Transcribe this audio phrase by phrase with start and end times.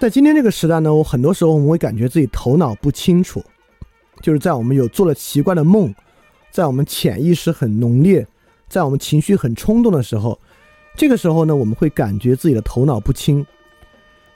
[0.00, 3.44] 在今天这个时代呢，我很多时候我们会感觉自己头脑不清楚，
[4.22, 5.94] 就是在我们有做了奇怪的梦，
[6.50, 8.26] 在我们潜意识很浓烈，
[8.66, 10.40] 在我们情绪很冲动的时候，
[10.96, 13.44] 这个时候呢，我们会感觉自己的头脑不清。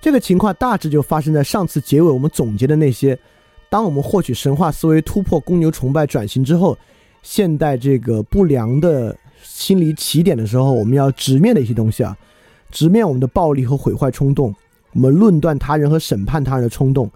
[0.02, 3.18] 这个情况大致就发生在上次结尾我们总结的那些，
[3.70, 6.76] 当我们获取神话思维、突破公牛崇拜转型之后，
[7.22, 12.14] 现代这个不良的心理起点的时候，我们要直面的一些东西啊，
[12.70, 14.54] 直面我们的暴力和毁坏冲动。
[14.94, 17.10] 我们论断他人和审判他人的冲动，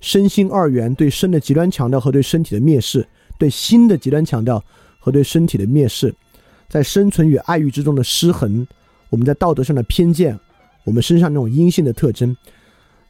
[0.00, 4.62] 身心二元对身的极端强调和对身体的蔑视，对心的极端强调
[5.00, 6.14] 和对身体的蔑视，
[6.68, 8.66] 在生存与爱欲之中的失衡，
[9.10, 10.38] 我们在道德上的偏见，
[10.84, 12.36] 我们身上那种阴性的特征，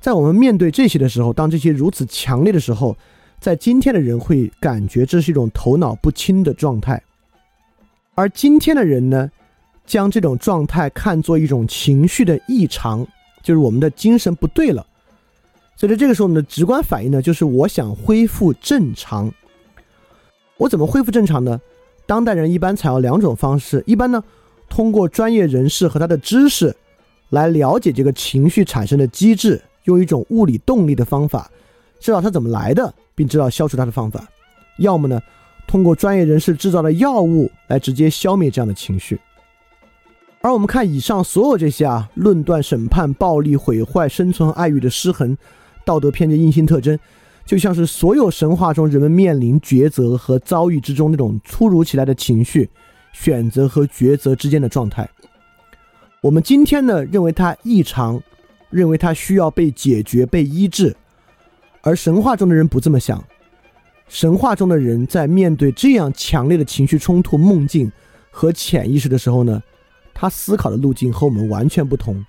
[0.01, 2.97] 在我们面对这些的时候，当这些如此强烈的时候，
[3.39, 7.03] 在今天的人会感觉这是一种头脑不清的状态，
[8.15, 9.31] 而今天的人呢，
[9.85, 13.07] 将这种状态看作一种情绪的异常。
[13.47, 14.85] 就是我们的精神不对了，
[15.77, 19.33] 所以在这个时候，我们的直观反应呢，就是我想恢复正常。
[20.57, 21.61] 我怎么恢复正常呢？
[22.07, 24.21] 当代人一般采用两种方式，一般呢，
[24.69, 26.75] 通过专业人士和他的知识
[27.31, 31.49] 来了解这个情绪产生的机制，用一种物理动力的方法，
[32.01, 34.21] 知道它怎么来的，并知道消除它的方法；
[34.79, 35.23] 要么呢，
[35.69, 39.21] 通过专业人士制造的药物来直接消灭这样的情绪。
[40.43, 45.37] 而我们看以上所有这些啊，论断、审判、暴力、毁坏、生存、爱欲的失衡、
[45.85, 46.97] 道德偏见、硬性特征，
[47.45, 52.71] 就像是所有神话中人们面临抉择和遭遇之中那种突如其来的情绪、
[53.13, 55.09] 选择和抉择之间的状态。
[56.21, 58.23] 我们今天呢，认为它异常，
[58.71, 60.95] 认为它需要被解决、被医治，
[61.83, 63.23] 而神话中的人不这么想。
[64.09, 67.91] 神话中的人在面对这样强烈的情绪冲突、梦境
[68.31, 69.61] 和潜意识的时候呢？
[70.19, 72.25] 他思考的路径和我们完全不同，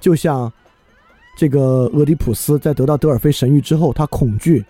[0.00, 0.50] 就像
[1.36, 1.60] 这个
[1.92, 4.64] 俄狄浦斯在得到德尔菲神谕之后，他恐惧，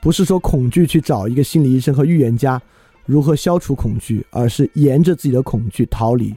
[0.00, 2.62] 不是说恐惧去找一个心理医生和预言家
[3.04, 6.32] 如何消除恐惧，而是沿着自己的恐惧逃离。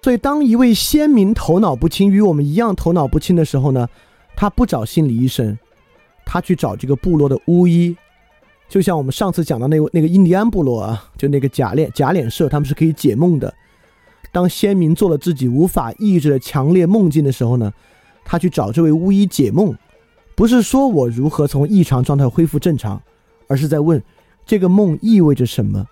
[0.00, 3.86] 所以，当一位先民头脑不清，与我们一样头脑不清的时候呢，
[4.34, 5.58] 他不找心理医生，
[6.24, 7.94] 他去找这个部落的巫医。
[8.66, 13.52] 就像我们上次讲到那位那个印第安部落啊，就那个假脸假脸社，他们是可以解梦的。
[14.32, 17.72] 当先民做了自己无法抑制的强烈梦境的时候呢，
[18.24, 19.76] 他去找这位巫医解梦，
[20.34, 23.00] 不是说我如何从异常状态恢复正常，
[23.46, 24.02] 而是在问
[24.46, 25.86] 这个梦意味着什么。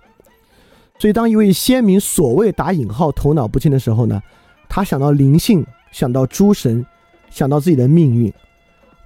[0.99, 4.23] 所以，当一位先民所谓打引号头脑不清的时候呢，
[4.69, 6.85] 他想到灵性，想到诸神，
[7.31, 8.33] 想到自己的命运，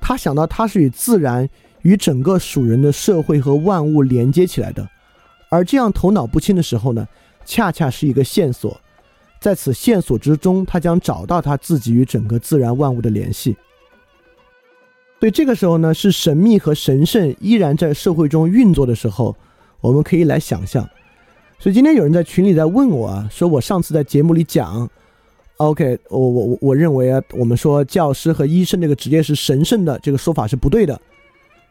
[0.01, 1.49] 他想到他是与自然、
[1.83, 4.89] 与整个属人的社会和万物连接起来的，
[5.49, 7.07] 而这样头脑不清的时候呢，
[7.45, 8.81] 恰恰是一个线索。
[9.45, 13.55] 在此线索之中，他将找到他自己与整个自然万物的联系。
[15.21, 19.37] 所以这个时候呢，是神秘和神圣依然在社会中运作的时候，
[19.83, 20.89] 我们可以来想象。
[21.59, 24.89] 所以今天有人在群里在问我啊，说我上次在节目里讲
[25.59, 30.99] ，OK，我我我我认为啊，我们说教师和医生这个职业是神圣的，这个说法是不对的，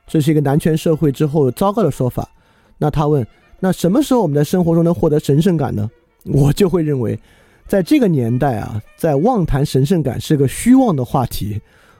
[0.06, 2.30] 这是一个男权社会之后糟糕的说法。
[2.78, 3.26] 那他问，
[3.60, 5.90] 那什么时候我们在生活中能获得神圣感呢？
[6.26, 7.20] 我就会认为。
[7.68, 11.60] 在这个年代啊，在妄谈神圣感是个虚妄的话题，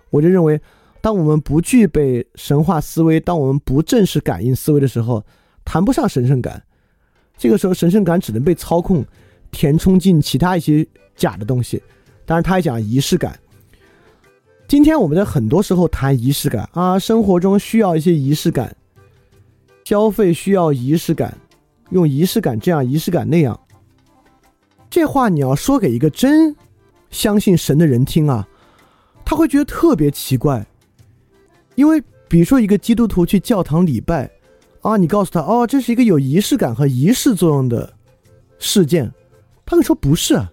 [0.10, 0.60] 我就认为，
[1.02, 5.24] 当我们不具备神话思维，当我们不正视感应思维的时候，
[5.66, 6.62] 谈不上神圣感。
[7.36, 9.04] 这个时候，神圣感只能被操控，
[9.52, 10.86] 填充进其他一些
[11.16, 11.82] 假的东西。
[12.26, 13.38] 当然，他还讲仪式感。
[14.68, 18.76] 今天我们在很多时候谈仪式感啊，生活中需要一些仪式感，
[19.84, 21.36] 消费需要仪式感，
[21.90, 23.60] 用仪式感这样，仪式感那样。
[24.94, 26.56] 这话你要说给一个真
[27.10, 28.48] 相信神的人听啊，
[29.26, 30.64] 他会觉得特别奇怪。
[31.74, 34.30] 因为比如说一个基督徒去教堂礼拜
[34.82, 37.92] 啊，你告诉他哦，这是一个有仪式感和仪式作用的
[38.60, 39.12] 事件，
[39.66, 40.52] 他会说不是，啊，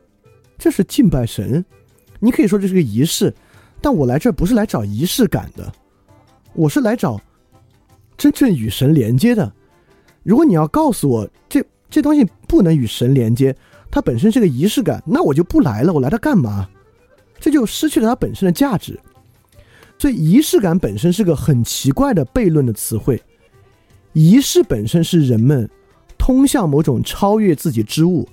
[0.56, 1.62] 这是敬拜神。
[2.18, 3.34] 你可以说这是个仪式，
[3.82, 5.70] 但我来这不是来找仪式感的，
[6.54, 7.20] 我是来找
[8.16, 9.52] 真正与神连接的。
[10.22, 13.54] 如果你要告诉我这这东西不能与神连接。
[13.90, 15.92] 它本身是个仪式感，那我就不来了。
[15.92, 16.68] 我来它干嘛？
[17.38, 18.98] 这就失去了它本身的价值。
[19.98, 23.20] 所以，仪式感本身是个很奇怪的悖论的词汇。
[24.12, 25.68] 仪式本身是人们
[26.16, 28.28] 通向某种超越自己之物，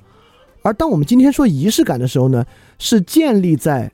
[0.61, 2.45] 而当我们今天说仪式感的时候呢，
[2.79, 3.91] 是建立在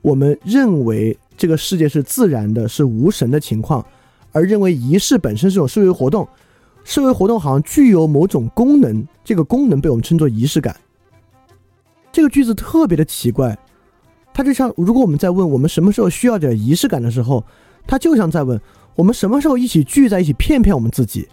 [0.00, 3.84] 我们认为这个世界是自然的、是无神的情况，
[4.32, 6.28] 而认为仪式本身是种社会活动，
[6.84, 10.76] 社会活动好像具有某种功能，这个功能被我们称作仪式感。
[12.12, 13.58] 这个句子特别的奇怪，
[14.34, 17.44] 它就像如果我们在问我们什么时候需要点仪式感的时候，
[17.86, 18.60] 它就像在问
[18.94, 21.26] 我们什么时候一起聚在一起骗骗我们自己。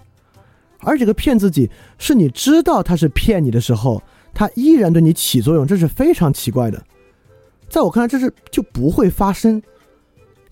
[0.80, 4.02] 而这个骗自己是你知道他是骗你的时候，
[4.34, 6.82] 他依然对你起作用，这是非常奇怪的。
[7.68, 9.62] 在我看来，这是就不会发生。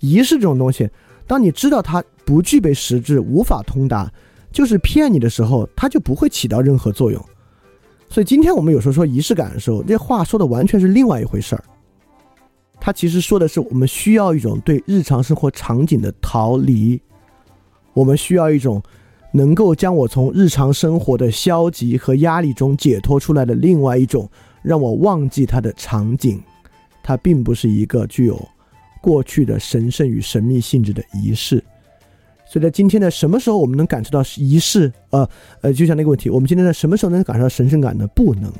[0.01, 0.89] 仪式这种东西，
[1.25, 4.11] 当你知道它不具备实质、无法通达，
[4.51, 7.25] 就是骗你的时候，它就不会起到任何作用。
[8.17, 11.63] 所以今天我们有时候说仪式感的时候，这话说的完全是另外一回事儿。
[12.79, 16.99] 它其实说的是我们需要一种对日常生活场景的逃离，
[17.93, 18.81] 我们需要一种。
[19.33, 24.27] 能够将我从日常生活的消极和压力中解脱出来的另外一种
[24.63, 26.41] 让我忘记它的场景，
[27.03, 28.43] 它并不是一个具有
[28.99, 31.63] 过去的神圣与神秘性质的仪式。
[32.49, 34.91] 所以在今天呢什么时候我们能感受到仪式？
[35.09, 35.29] 呃
[35.61, 38.07] 呃，就像那个问题，我们今天在什么时候能感受到神圣感呢？
[38.15, 38.51] 不能。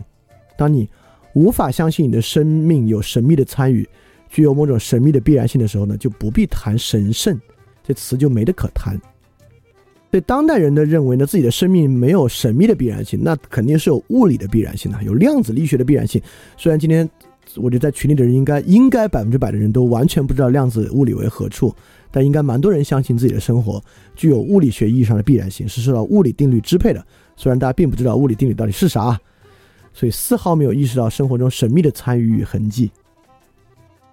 [0.58, 0.90] 当你
[1.34, 3.88] 无法相信你的生命有神秘的参与，
[4.28, 7.40] 具有某种神秘的必然性的时候呢，就不必谈神圣
[7.84, 9.00] 这词，就没得可谈。
[10.10, 16.22] 对当代人的认为呢，自己的生命没有神秘的必然性，那肯定是有物理的必然性的，有量子力学的必然性。
[16.56, 17.08] 虽然今天
[17.56, 21.74] 我觉得在群里的人应该应该百分之百的人都完全不知道量子物理为何处，
[22.12, 23.84] 但应该蛮多人相信自己的生活
[24.16, 27.06] 具有物理学意义上的必然性，是受到物理定律支配的。
[27.36, 29.20] 虽然大家并不知道物理定律到底是啥，
[29.94, 32.92] 所以丝毫没有意识到生活中神秘的参与与痕迹。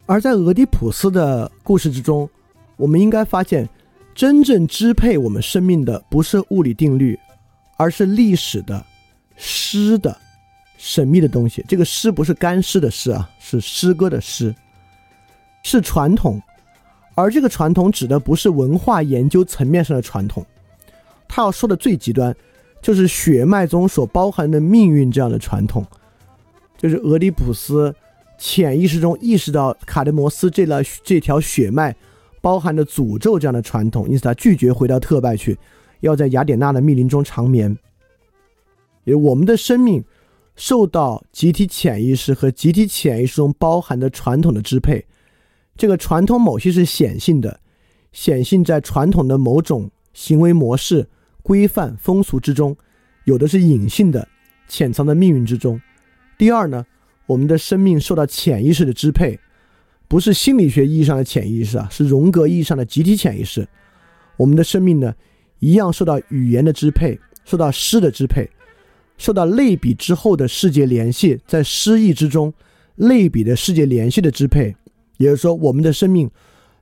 [0.06, 2.28] 而在俄狄浦斯的故事之中，
[2.76, 3.68] 我们应该发现。
[4.16, 7.18] 真正支配我们生命的不是物理定律，
[7.76, 8.86] 而是历史的
[9.34, 10.16] 诗的
[10.84, 11.64] 神秘的东西。
[11.66, 14.54] 这个诗不是干尸的诗啊，是诗歌的诗，
[15.62, 16.38] 是传统。
[17.14, 20.44] 而这个传统指的不是文化研究层面上的传统，
[21.26, 22.36] 他要说的最极端，
[22.82, 25.86] 就是血脉中所包含的命运这样的传统，
[26.76, 27.94] 就是俄狄浦斯
[28.36, 31.96] 潜意识中意识到卡德摩斯这了这条血脉。
[32.40, 35.58] 包含着诅咒这样的传统，因此他拒绝回到特拜去，
[36.00, 37.74] 要在雅典娜的密林中长眠。
[39.04, 40.04] 因为我们的生命
[40.56, 45.04] 受到集体潜意识和集体潜意识中包含的传统的支配，
[45.76, 47.60] 这个传统某些是显性的，
[48.12, 51.08] 显性在传统的某种行为模式、
[51.42, 52.74] 规范、风俗之中；
[53.24, 54.28] 有的是隐性的，
[54.68, 55.80] 潜藏在命运之中。
[56.38, 56.86] 第二呢，
[57.26, 59.38] 我们的生命受到潜意识的支配。
[60.06, 63.66] 不是心理学意义上的潜意识啊，是荣格意义上的集体潜意识。
[64.36, 65.12] 我们的生命呢，
[65.58, 68.48] 一样受到语言的支配，受到诗的支配，
[69.16, 72.52] 受到类比之后的世界联系，在诗意之中，
[72.96, 74.74] 类比的世界联系的支配。
[75.16, 76.28] 也就是说，我们的生命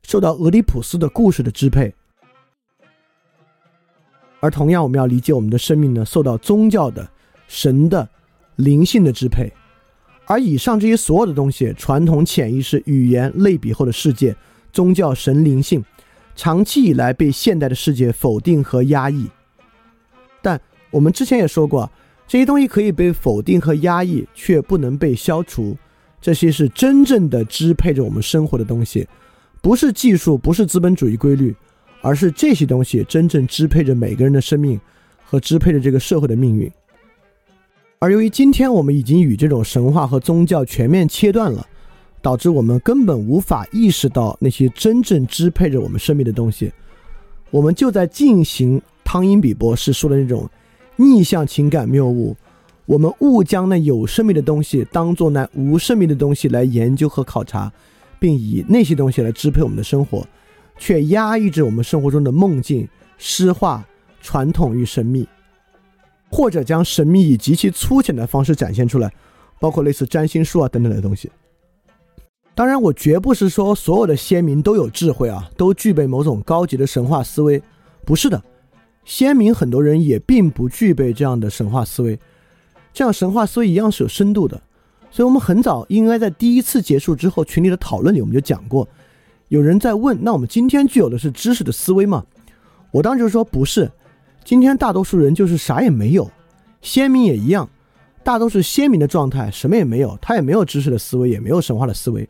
[0.03, 1.95] 受到俄狄浦斯的故事的支配。
[4.41, 7.09] 而同样，我们要理解我们的生命呢，受到宗教的、
[7.47, 8.09] 神的、
[8.57, 9.53] 灵性的支配。
[10.25, 14.35] 而以上这些所有的东西，传统潜意识、语言类比后的世界、
[14.73, 15.85] 宗教、神灵性，
[16.35, 19.29] 长期以来被现代的世界否定和压抑。
[20.41, 20.59] 但
[20.91, 21.91] 我们之前也说过，
[22.33, 25.77] 这些东西可以被否定和压抑，却不能被消除。
[26.19, 29.07] 这些是真正的支配着我们生活的东西，
[29.61, 31.55] 不是技术，不是资本主义规律，
[32.01, 34.81] 而是这些东西真正支配着每个人的生命
[35.23, 36.73] 和支配着这个社会的命运。
[37.99, 41.67] 而由于今天我们已经与这种神话和宗教全面切断了，
[42.23, 46.73] 导致我们根本无法意识到那些真正支配着我们生命的东西。
[47.51, 50.49] 我们就在进行汤因比博士说的那种
[50.97, 52.37] 逆向情感谬误。
[52.85, 57.73] 我们误将那有生命的东西当做那无生命的东西来研究和考察，
[58.19, 60.27] 并以那些东西来支配我们的生活，
[60.79, 63.87] 却压抑着我们生活中的梦境、诗化、
[64.21, 65.27] 传统与神秘。
[66.31, 69.13] 或者将神秘以极其粗浅的方式展现出来，
[69.61, 71.31] 包括类似占星术啊等等的东西。
[72.55, 77.63] 当然，我绝不是说所有的先民都有智慧啊，都具备某种高级的神话思维，
[78.07, 78.43] 不是的。
[79.05, 82.19] 先民很多人也并不具备这样的神话思维，
[82.93, 84.61] 这样神话思维一样是有深度的。
[85.11, 88.89] 所以，我们很早应该在第一次结束之后群里的讨论里，我们就讲过，
[89.49, 92.25] 有人在问：那我们今天具有的是知识的思维吗？
[92.91, 93.91] 我当时就说不是。
[94.45, 96.31] 今天大多数人就是啥也没有，
[96.81, 97.69] 先民也一样，
[98.25, 102.29] 大都是先民的状态，什么也没有，他也没有知识的思维，也没有神话的思维，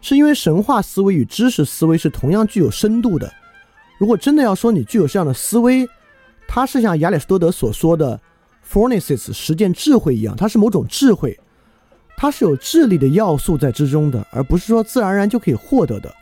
[0.00, 3.32] 是因为神话思维与知识思维是同样具有深度的。
[3.98, 5.86] 如果真的要说你具有这样的思维，
[6.46, 8.18] 它是像亚里士多德所说的
[8.66, 11.38] “phronesis” 实践智慧一样，它是某种智慧，
[12.16, 16.14] 它是有智力的要素在之中的，而不是说自然而然就可以获得的。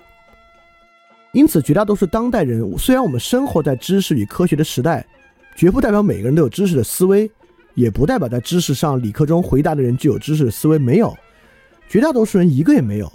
[1.33, 5.07] 因此，绝大多数当代人，虽然我们生活在知识与科学的时代，
[5.55, 7.31] 绝不代表每个人都有知识的思维，
[7.75, 10.79] 也不代表在知识上理科中回答的人具有知识的思维。
[10.79, 11.15] 没有，
[11.91, 13.13] 绝大多数人一个也没有。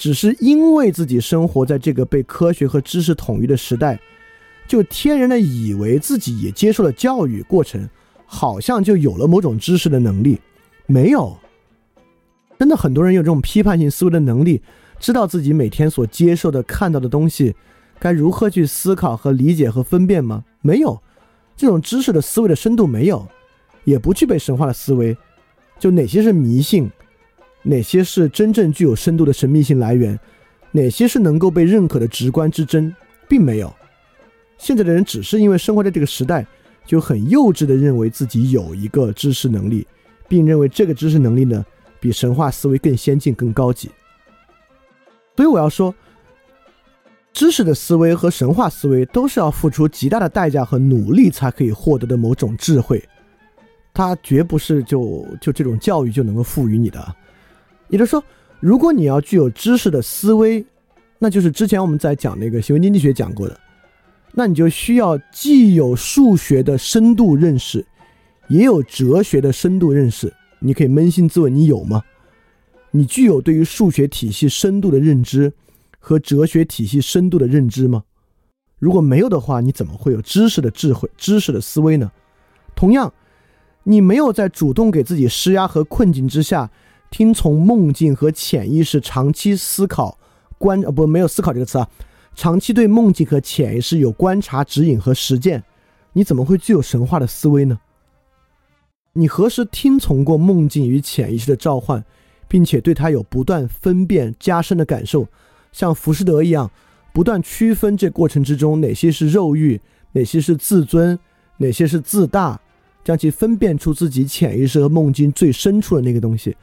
[0.00, 4.00] 只是因为自己生活在这个被科学和知识统一的时代，
[4.66, 7.86] 就天然的以为自己也接受了教育过程，
[8.24, 10.40] 好像就有了某种知识的能力。
[10.86, 11.36] 没有，
[12.58, 14.62] 真的很多人有这种批判性思维的能力，
[14.98, 17.54] 知道自己每天所接受的、看到的东西
[17.98, 20.42] 该如何去思考和理解和分辨吗？
[20.62, 20.98] 没有，
[21.58, 23.28] 这种知识的思维的深度没有，
[23.84, 25.14] 也不具备神话的思维。
[25.78, 26.90] 就哪些是迷信？
[27.62, 30.18] 哪些是真正具有深度的神秘性来源？
[30.72, 32.94] 哪些是能够被认可的直观之真？
[33.28, 33.74] 并没有。
[34.56, 36.46] 现在的人只是因为生活在这个时代，
[36.86, 39.86] 就很幼稚的认为自己有一个知识能力，
[40.28, 41.64] 并认为这个知识能力呢
[41.98, 43.90] 比神话思维更先进、更高级。
[45.36, 45.94] 所以我要说，
[47.32, 53.02] 知识的思维和神话思维都是要付出极大的代价和努力才可以获得的某种智慧，
[53.94, 57.16] 它绝不是就就这种教育就能够赋予你的。
[57.90, 58.22] 也就是说，
[58.60, 60.64] 如果你要具有知识的思维，
[61.18, 63.60] 那就是之前我们在讲那个行为经济学讲过的，
[64.32, 67.84] 那你就需要既有数学的深度认识，
[68.48, 70.32] 也有哲学的深度认识。
[70.60, 72.02] 你可以扪心自问，你有吗？
[72.92, 75.52] 你具有对于数学体系深度的认知
[75.98, 78.04] 和哲学体系深度的认知吗？
[78.78, 82.10] 如果没有的话，你怎么会有知识的智慧、知识的思维呢？
[82.74, 83.12] 同样，
[83.82, 86.70] 你没有在主动给自己施压和困境之下。
[87.10, 90.16] 听从梦境和潜意识长期思考
[90.58, 91.88] 观呃不没有思考这个词啊，
[92.34, 95.62] 长期对梦境和潜意识有观察指引和实践，
[96.12, 97.80] 你怎么会具有神话的思维呢？
[99.14, 102.04] 你何时听从过梦境与潜意识的召唤，
[102.46, 105.26] 并且对它有不断分辨加深的感受，
[105.72, 106.70] 像浮士德一样，
[107.12, 109.80] 不断区分这过程之中哪些是肉欲，
[110.12, 111.18] 哪些是自尊，
[111.56, 112.60] 哪些是自大，
[113.02, 116.56] 将其分辨出自己潜意识和梦境最深处的那个东西。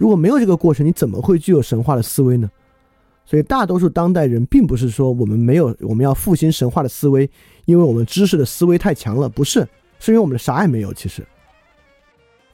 [0.00, 2.50] 如果没有这个过程，你怎么会具有神话的思维呢？
[3.26, 7.28] 所以，大多数当代人并不是说我们没有，我们要复兴神话的思维，
[7.66, 9.60] 因为我们知识的思维太强了，不是，
[9.98, 10.90] 是因为我们啥也没有。
[10.94, 11.22] 其实，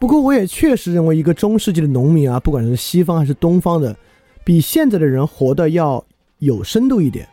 [0.00, 3.96] 不过我也确实认为，一个中世纪的农民啊，不管是西方还是东方的，
[4.42, 6.04] 比现在的人活得要
[6.40, 7.28] 有深度一点。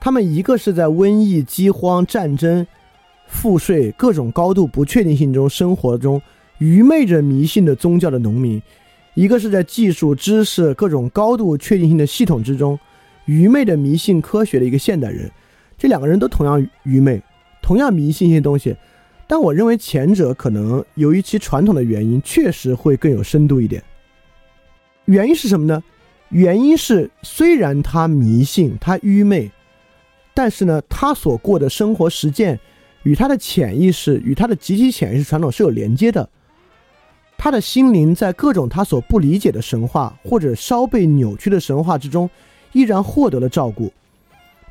[0.00, 2.66] 他们一个是在瘟疫、饥荒、战争、
[3.28, 6.20] 赋税各种高度不确定性中生活中
[6.58, 8.60] 愚昧着迷信的宗教的农民。
[9.20, 12.78] 一个是在技术、知识各种高度确定性的系统之中，
[13.26, 15.30] 愚昧的迷信科学的一个现代人，
[15.76, 17.22] 这两个人都同样愚昧，
[17.60, 18.74] 同样迷信一些东西，
[19.26, 23.82] 但我认为前者可能由于其传统的原因，确实会更有深度一点。
[25.04, 25.82] 原因是什么呢？
[26.30, 29.50] 原因是虽然他迷信，他愚昧，
[30.32, 32.58] 但是呢，他所过的生活实践
[33.02, 36.26] 与他的潜意识、与他的集体潜意识传统是有连接的。
[37.42, 42.28] 他的心灵在各种他所不理解的神话或者稍被扭曲的神话之中，
[42.72, 43.90] 依然获得了照顾。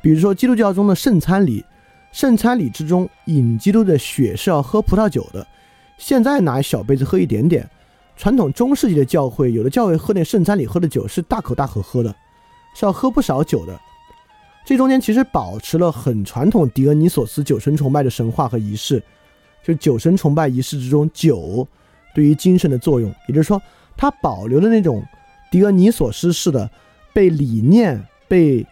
[0.00, 1.64] 比如说基督教中的圣餐礼，
[2.12, 5.44] 圣餐礼之中饮基督的血是要喝葡萄酒的，
[5.98, 7.68] 现在拿小杯子喝一点点。
[8.16, 12.14] 传统中世纪的教会，有的教会喝那圣餐礼喝的酒是大口大口喝的，
[12.76, 13.76] 是要喝不少酒的。
[14.64, 19.02] 这中间其实保持了很传统狄俄尼索斯酒神崇拜的神话和仪式，
[19.64, 21.66] 就酒神崇拜仪式之中酒。
[22.14, 23.60] 对于精神的作用，也就是说，
[23.96, 25.02] 他保留了那种
[25.50, 26.70] 狄俄尼索斯式的
[27.12, 28.66] 被理念、被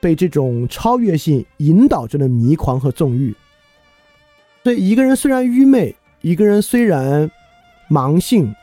[0.00, 3.34] 被这种超越性引导着的迷狂和纵欲。
[4.62, 7.30] 所以，一个人虽然愚昧，一个人虽然
[7.88, 8.54] 盲性，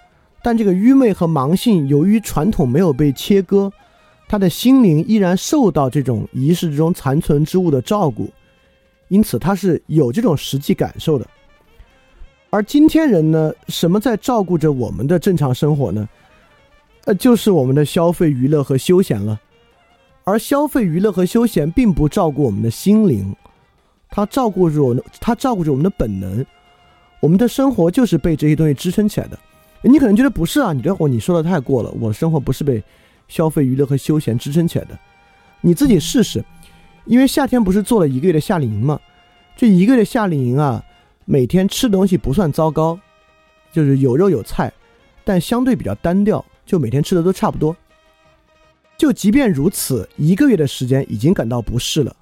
[0.41, 3.71] 但这个愚昧和盲性由于传统没有被切割，
[4.27, 8.29] 他的心灵依然受到这种仪式之中残存之物的照顾，
[9.07, 11.25] 因此他是有这种实际感受的。
[12.53, 16.07] 而今天人呢，什么在照顾着我们的正常生活呢？
[17.05, 19.41] 呃，就是我们的消费、娱乐和休闲了。
[20.23, 23.35] 而消费、娱乐和休闲并不照顾我们的心灵，
[24.11, 26.45] 它照顾着我们，它照顾着我们的本能。
[27.21, 29.39] 我们的生活就是被这些东西支撑起来的。
[29.81, 31.89] 你可能觉得不是啊，你这会你说的太过了。
[31.99, 32.83] 我的生活不是被
[33.27, 34.95] 消费、娱乐和休闲支撑起来的。
[35.59, 36.45] 你自己试试，
[37.05, 38.99] 因为夏天不是做了一个月的夏令营吗？
[39.57, 40.85] 这一个月的夏令营啊。
[41.25, 42.99] 每天吃东西不算糟糕，
[43.71, 44.71] 就是有肉有菜，
[45.23, 47.75] 但相对比较单调，就每天吃的都差不多。
[48.97, 52.15] 就即便如此，一个月的时间已经感到不适了。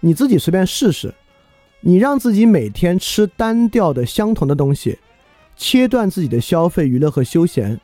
[0.00, 1.12] 你自己随便试试，
[1.80, 4.98] 你让自己每天吃单调的相同的东西，
[5.56, 7.80] 切断自己的消费、娱乐和休闲，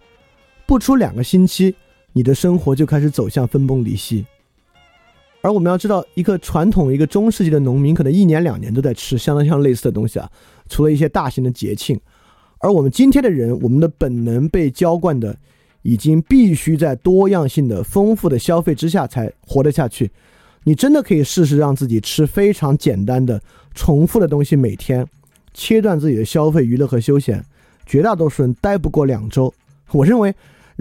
[0.66, 1.74] 不出两个星期，
[2.12, 4.24] 你的生活就开始走向分崩离析。
[5.42, 10.30] 而我们要知道，一个传统、一个中世纪的农民，可能一年两年都在吃相当相类似的东西啊，
[10.68, 12.00] 除了一些大型的节庆。
[12.58, 15.36] 而我们今天的人，我们的本能被浇灌的，
[15.82, 20.10] 已经必须在多样性的丰富的消费之下才活得下去。
[20.62, 23.42] 你真的可以试试让自己吃非常简单的、
[23.74, 25.04] 重复的东西，每天
[25.52, 27.44] 切断自己的消费、娱乐和休闲。
[27.84, 29.52] 绝大多数人待不过两周。
[29.90, 30.32] 我认为，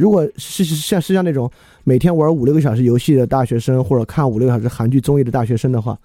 [0.02, 1.50] 如果是像是像那种
[1.84, 5.96] 每天玩五六个小时游戏的大学生，或者看五六个小时韩剧综艺的大学生的话，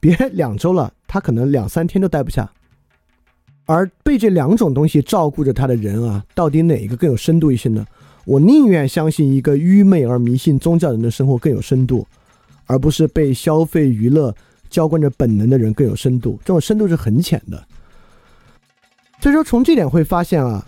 [0.00, 2.50] 别两周了，他可能两三天都待不下。
[3.66, 7.86] 而被这两种东西照顾着他的人啊，到底哪一个更有深度一些呢？
[8.24, 12.06] 我宁愿相信一个愚昧而迷信宗教人的生活更有深度。
[12.66, 14.32] 而不是被消费娱乐
[14.68, 17.60] 浇灌着本能的人更有深度，这种深度是很浅的。
[19.20, 20.64] 所以说，从这点会发现啊，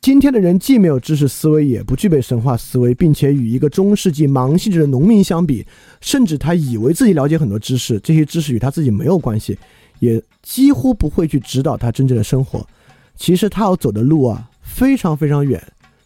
[0.00, 5.66] 今天的人既没有知识思维，也不具备神话思维，并且与一个中世纪盲性质的农民相比，
[6.00, 9.58] 甚至他以为自己了解很多知识，这些知识与他自己没有关系，
[9.98, 12.66] 也几乎不会去指导他真正的生活。
[13.14, 15.62] 其实他要走的路啊，非常非常远，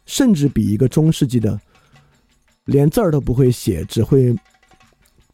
[0.06, 1.60] 甚至比一个中世纪的
[2.64, 4.34] 连字儿都不会写，只会。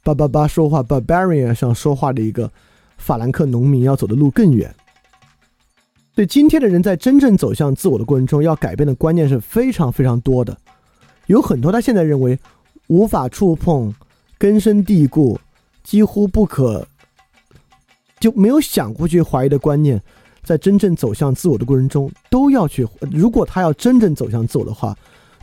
[0.02, 2.50] 叭叭叭说话，barbarian 上说话的一个
[2.96, 4.74] 法兰克农民要走的路更远。
[6.20, 10.54] 所以今天的人在真正走向自我的过程中，要改变的观念是非常非常多的。
[11.28, 12.38] 有很多他现在认为
[12.88, 13.90] 无法触碰、
[14.36, 15.40] 根深蒂固、
[15.82, 16.86] 几乎不可
[18.20, 19.98] 就没有想过去怀疑的观念，
[20.42, 22.86] 在真正走向自我的过程中，都要去。
[23.10, 24.94] 如果他要真正走向自我的话，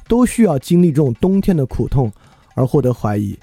[0.08, 2.12] 都需要经历这种冬天的苦痛
[2.54, 3.36] 而获得怀疑。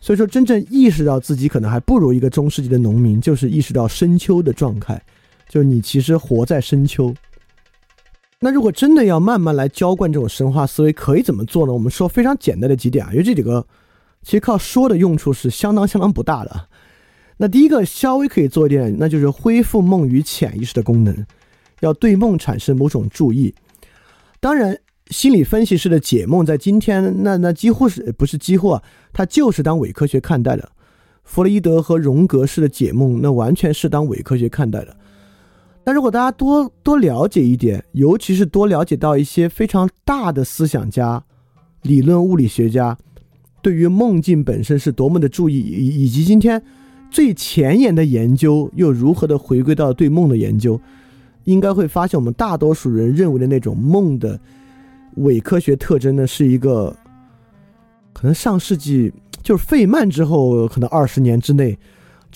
[0.00, 5.00] 所以说，真正意识到自己可能还不如一个中世纪的农民，就是意识到深秋的状态，
[5.48, 7.14] 就你其实活在深秋。
[8.40, 11.72] 那如果真的要慢慢来浇灌这种神话思维，可以怎么做呢？
[11.72, 13.66] 我们说非常简单的几点啊，因为这几个
[14.22, 16.68] 其实靠说的用处是相当相当不大的。
[17.36, 21.26] 那第一个稍微可以做一点，那就是恢复梦与潜意识的功能，
[21.80, 23.54] 要对梦产生某种注意。
[24.40, 24.78] 当然。
[25.08, 28.82] 心理分析师的解梦，在今天那那几乎是不是几乎啊？
[29.12, 30.68] 他就是当伪科学看待的。
[31.22, 34.96] 弗洛伊德和荣格式的解梦，那完全是当伪科学看待的。
[35.86, 41.22] 但如果大家多多了解一点，尤其是多了解到一些非常大的思想家、
[41.82, 42.98] 理论物理学家
[43.62, 46.60] 对于梦境本身是多么的注意，以以及今天
[47.08, 50.80] 最前沿的研究又如何的回归到对梦的研究，
[51.44, 54.40] 应该会发现我们大多数人认为的那种梦的。
[55.18, 56.94] 伪科学特征呢，是一个
[58.12, 61.78] 可能上世纪就是费曼之后，可能二十年之内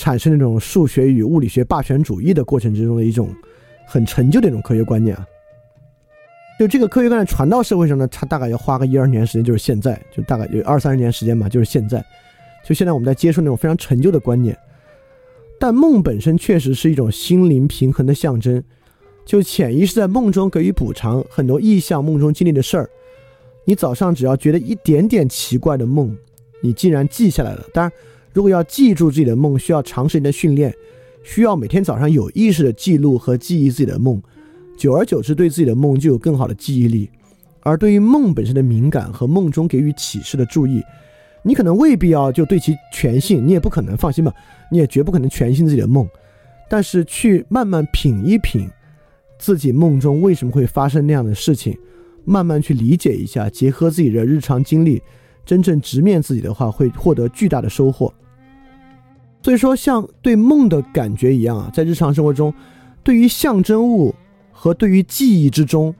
[0.01, 3.29] 产生那种数学与物理学霸权主义的过程之中的一种
[3.87, 5.27] 很陈旧的一种科学观念啊。
[6.59, 12.03] 就这个科学观念传到社会上呢，它大概要花个一二年时间，就是现在，就大概有二三十年时间吧，就是现在。
[12.65, 14.57] 就现在我们在接受那种非常陈旧的观念，
[15.59, 18.63] 但梦本身确实是一种心灵平衡的象征。
[19.27, 22.91] 就潜意识在梦中给予补偿，很多意象梦中经历的事儿，
[23.65, 26.17] 你早上只要觉得一点点奇怪的梦，
[26.63, 27.65] 你竟然记下来了。
[27.73, 27.93] 当然，
[28.33, 30.75] 如果要记住自己的梦，需要长时间的训练，
[31.23, 34.23] 需要每天早上有意识的记录和记忆自己的梦，
[34.77, 37.11] 久而久之，对自己的梦就有更好的记忆力。
[37.63, 40.83] 而对于梦本身的敏感和梦中给予启示的注意，
[41.43, 44.33] 你可能未必要就对其全信，你也不可能放心吧，
[44.71, 46.09] 你也绝不可能全信自己的梦，
[46.69, 48.69] 但是去慢慢品一品。
[49.39, 51.75] 自己梦中为什么会发生那样的事情，
[52.27, 55.03] 慢慢去理解一下，结合自己的日常经历，
[55.45, 58.13] 真正直面自己的话，会获得巨大的收获。
[59.43, 62.53] 所以说，像对梦的感觉一样啊，在日常生活中，
[63.03, 64.15] 对于象征物
[64.53, 65.95] 和对于记忆之中，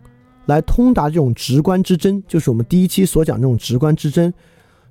[0.47, 4.33] 来通达这种直观之争，就是我们第一期所讲这种直观之争，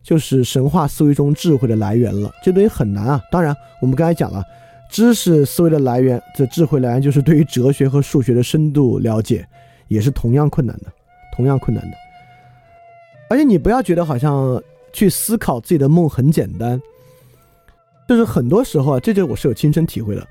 [0.02, 2.32] 就是神话思维中智慧的来源了。
[2.44, 3.22] 这东西很难啊。
[3.32, 4.44] 当然，我们刚才讲了。
[4.92, 9.48] 知识思维的来源，这智慧来源就是对于哲学和数学的深度了解，
[9.88, 10.86] 也是同样困难的，
[11.36, 11.98] 同样困难的。
[13.30, 14.62] 而且你不要觉得好像
[14.92, 16.82] 去思考自己的梦很简单，
[18.08, 20.28] 就是很多时候啊，这就我是有亲身体会的。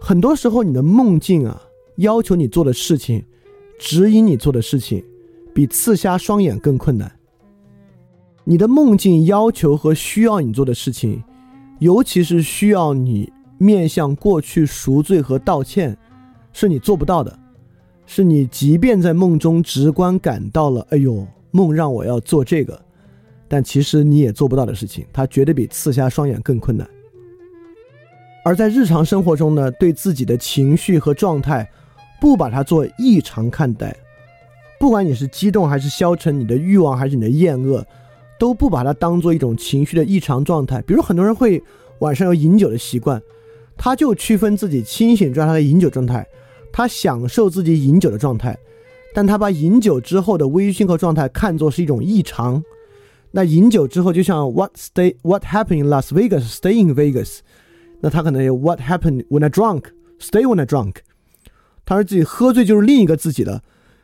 [0.00, 1.62] 很多时候你的梦境啊，
[1.96, 3.24] 要求你做的事情，
[3.78, 5.04] 指引你做的事情，
[5.54, 7.12] 比刺瞎双眼更困难。
[8.44, 11.22] 你的梦境要求和需要你做的事情，
[11.78, 13.32] 尤其是需要你。
[13.62, 15.94] 面向过去赎罪和道歉，
[16.50, 17.38] 是你做不到的，
[18.06, 22.80] 是你即便在梦中直观感到了，哎呦，梦让我要做这个，
[23.48, 26.88] 但其实你也做不到的事情，它绝对比刺瞎双眼更困难。
[28.44, 31.70] 而在日常生活中呢，对自己的情绪和状态，
[32.20, 33.96] 不把它做异常看待，
[34.78, 37.84] 不管你是激动还是消沉，你的欲望还是你的厌恶，
[38.38, 40.80] 都不把它当做一种情绪的异常状态。
[40.82, 41.62] 比如很多人会
[41.98, 43.20] 晚上有饮酒的习惯。
[43.82, 46.26] 他就区分自己清醒状态和饮酒状态，
[46.70, 48.54] 他享受自己饮酒的状态，
[49.14, 52.62] 但他把饮酒之后的微醺和状态看作是一种异常。
[53.32, 57.38] 那饮酒之后，就像 What stay What happened in Las Vegas stay in Vegas，
[58.00, 59.84] 那他可能有 What happened when I drunk
[60.18, 60.96] stay when I drunk。
[61.84, 63.62] 他说自己喝醉就是另一个自己的，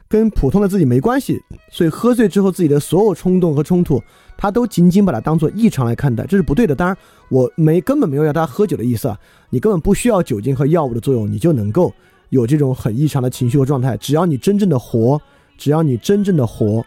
[0.09, 1.41] 跟普通的自己没关系。
[1.71, 4.03] 所以喝醉之后自己的所有冲动和冲突，
[4.37, 6.75] 他都仅仅把它当做异常来看待，这是不对的。
[6.75, 6.97] 当然，
[7.29, 9.19] 我没根本没有要他喝酒的意思啊，
[9.51, 11.93] 你根本不需要酒精和药物的作用，你就能够
[12.29, 13.97] 有这种很异常的情绪和状态。
[13.97, 15.21] 只要你真正的活，
[15.57, 16.85] 只要你真正的活。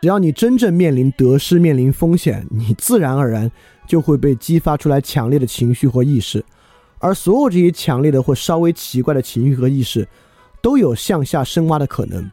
[0.00, 3.50] 只要你真正面临得失、面临风险，你自然而然
[3.84, 6.44] 就会被激发出来强烈的情绪或意识，
[7.00, 10.06] 而所有这些强烈的或稍微奇怪的情绪和意识，
[10.62, 12.30] 都有向下深挖的可能。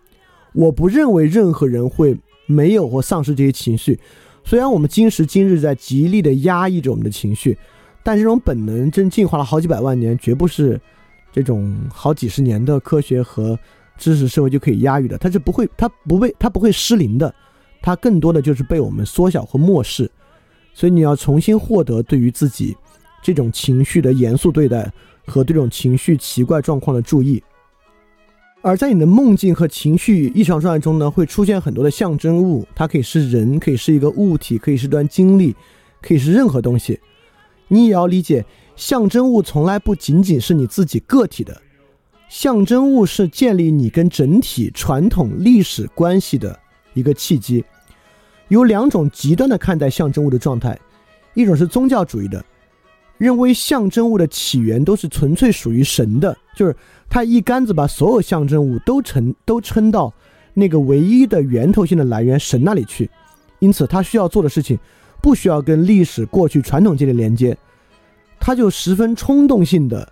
[0.54, 4.00] 我不认为任何人会没有或丧失这些情绪。
[4.44, 7.58] 虽然我们今时今日在极力的压抑着我们的情绪，
[8.04, 10.80] 但这种本能真进化了好几百万年，绝不是
[11.36, 13.60] 这种好几十年的科学和
[13.98, 15.18] 知识社会就可以压抑的。
[15.18, 17.36] 它是不会，它不会，它不会失灵的。
[17.82, 20.10] 它更多的就是被我们缩小或漠视，
[20.74, 22.74] 所以你要重新获得对于自己
[23.22, 24.90] 这种情绪的严肃对待
[25.26, 27.44] 和这种情绪奇怪状况的注意。
[28.62, 35.54] 而在你的梦境和情绪异常状态中呢，会出现很多的象征物，它可以是人，可以是一个物体，可以是段经历，
[36.02, 36.98] 可以是任何东西。
[37.68, 38.46] 你也要理解，
[38.76, 41.62] 象征物从来不仅仅是你自己个体的，
[42.30, 46.58] 象征物是建立你跟整体传统历史关系的
[46.94, 47.64] 一个契机。
[48.50, 50.78] 有两种极端的看待象征物的状态，
[51.34, 52.44] 一种是宗教主义的，
[53.18, 56.76] 认为象征物的起源都是纯粹属于神的，就是
[57.10, 60.14] 他一竿子把所有象征物都称都称到
[60.54, 63.10] 那个唯一的源头性的来源神那里去，
[63.60, 64.78] 因此他需要做的事情
[65.24, 67.58] 不需要跟历史过去传统建立连接，
[68.46, 70.08] 他就十分冲动性的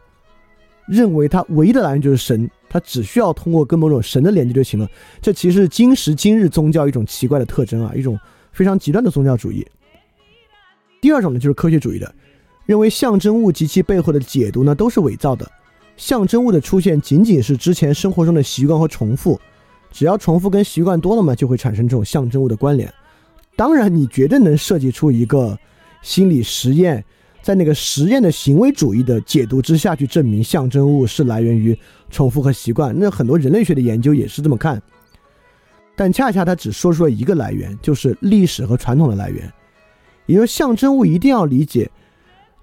[0.88, 2.50] 认为他唯一的来源就是神。
[2.68, 4.90] 他只需要通过跟某种神的连接就行了。
[5.22, 8.20] 这其实是今时今日宗教一种奇怪的特征啊，一种
[8.52, 9.64] 非常极端的宗教主义。
[11.00, 12.12] 第二种呢，就是科学主义的，
[12.66, 15.48] 认为象征物及其背后的解读呢都是伪造的。
[15.96, 19.40] 象征物的出现仅仅是之前生活中的习惯和重复，
[19.92, 22.92] 只要重复跟习惯多了嘛，就会产生这种象征物的关联。
[23.56, 25.56] 当然，你绝对能设计出一个
[26.02, 27.06] 心理实验。
[27.44, 31.78] 在那个实验的行为主义的解读之下去证明象征物是来源于
[32.10, 34.82] 重复和习惯，那很多人类学的研究也是这么看。
[35.94, 39.52] 但恰恰他只说出了一个来源，就是历史和传统的来源。
[40.26, 41.92] 也就象征物一定要理解，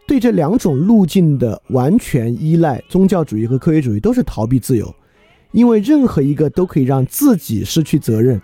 [0.07, 4.93] 对这两种路径的完全依赖，宗教主义和科学主义都是逃避自由，
[5.53, 8.41] 因为任何一个都可以让自己失去责任。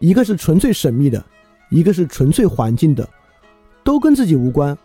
[0.00, 1.24] 一个是纯粹神秘的，
[1.70, 3.08] 一个是纯粹环境的。
[3.86, 4.76] 都跟自己无关，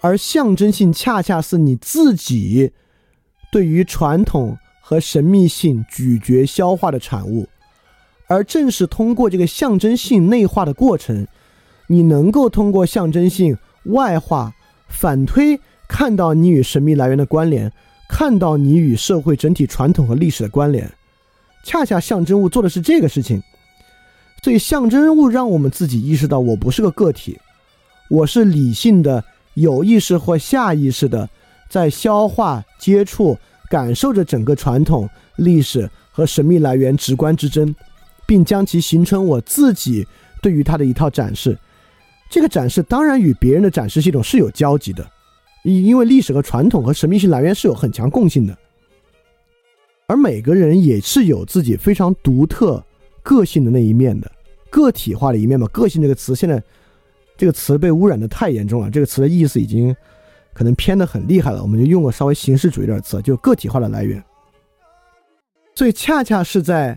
[0.00, 2.72] 而象征性恰恰是你自己
[3.52, 7.48] 对于传统和神秘性咀嚼消化的产物，
[8.26, 11.28] 而正是通过这个象征性内化的过程，
[11.86, 14.52] 你能够通过象征性外化
[14.88, 17.70] 反推，看到你与神秘来源的关联，
[18.08, 20.92] 看到你与社会整体传统和历史的关联。
[21.62, 23.40] 恰恰象征物做的是这个事情，
[24.42, 27.38] 所以象征物让我们自己意识到，我不是个个体。
[28.10, 31.28] 我是理性的、有意识或下意识的，
[31.68, 33.36] 在消化、接触、
[33.70, 37.74] 感受着整个传统、历史和神秘来源直观之争，
[38.26, 40.06] 并将其形成我自己
[40.42, 41.58] 对于它的一套展示。
[42.30, 45.08] 这个展示当然与别人的展示系统是有交集的，
[45.64, 48.56] 因因为历史和传统和神秘性来源是有很强共性的，
[50.06, 52.84] 而每个人也是有自己非常独特
[53.22, 54.30] 个性的那一面的，
[54.68, 55.66] 个体化的一面嘛。
[55.68, 56.62] 个性这个词现在。
[57.36, 59.94] 这个词被污染的太严重了，这个词的意思已经
[60.52, 61.60] 可能偏的很厉害了。
[61.60, 64.22] 我们就用个稍微形式主义点词，就个体化的来源。
[65.74, 66.96] 所以恰恰是在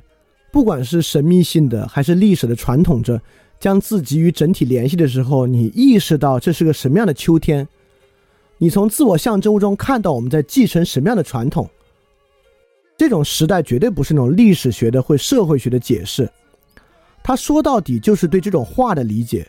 [0.52, 3.20] 不管是神秘性的还是历史的传统着，
[3.60, 7.68] 将自己与整体联系的时候，你意识到这是个什么样的秋天？
[8.60, 11.68] 你从自我象征物中看到我们在继承什么样的传统？
[12.96, 16.28] 这种时代绝对不是那种历史学的或社会学的解释，
[17.24, 19.48] 他说到底就是对这种话的理解。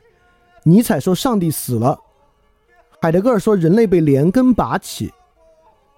[0.65, 1.99] 尼采说上帝死了，
[3.01, 5.13] 海德格尔说人类被连根拔起。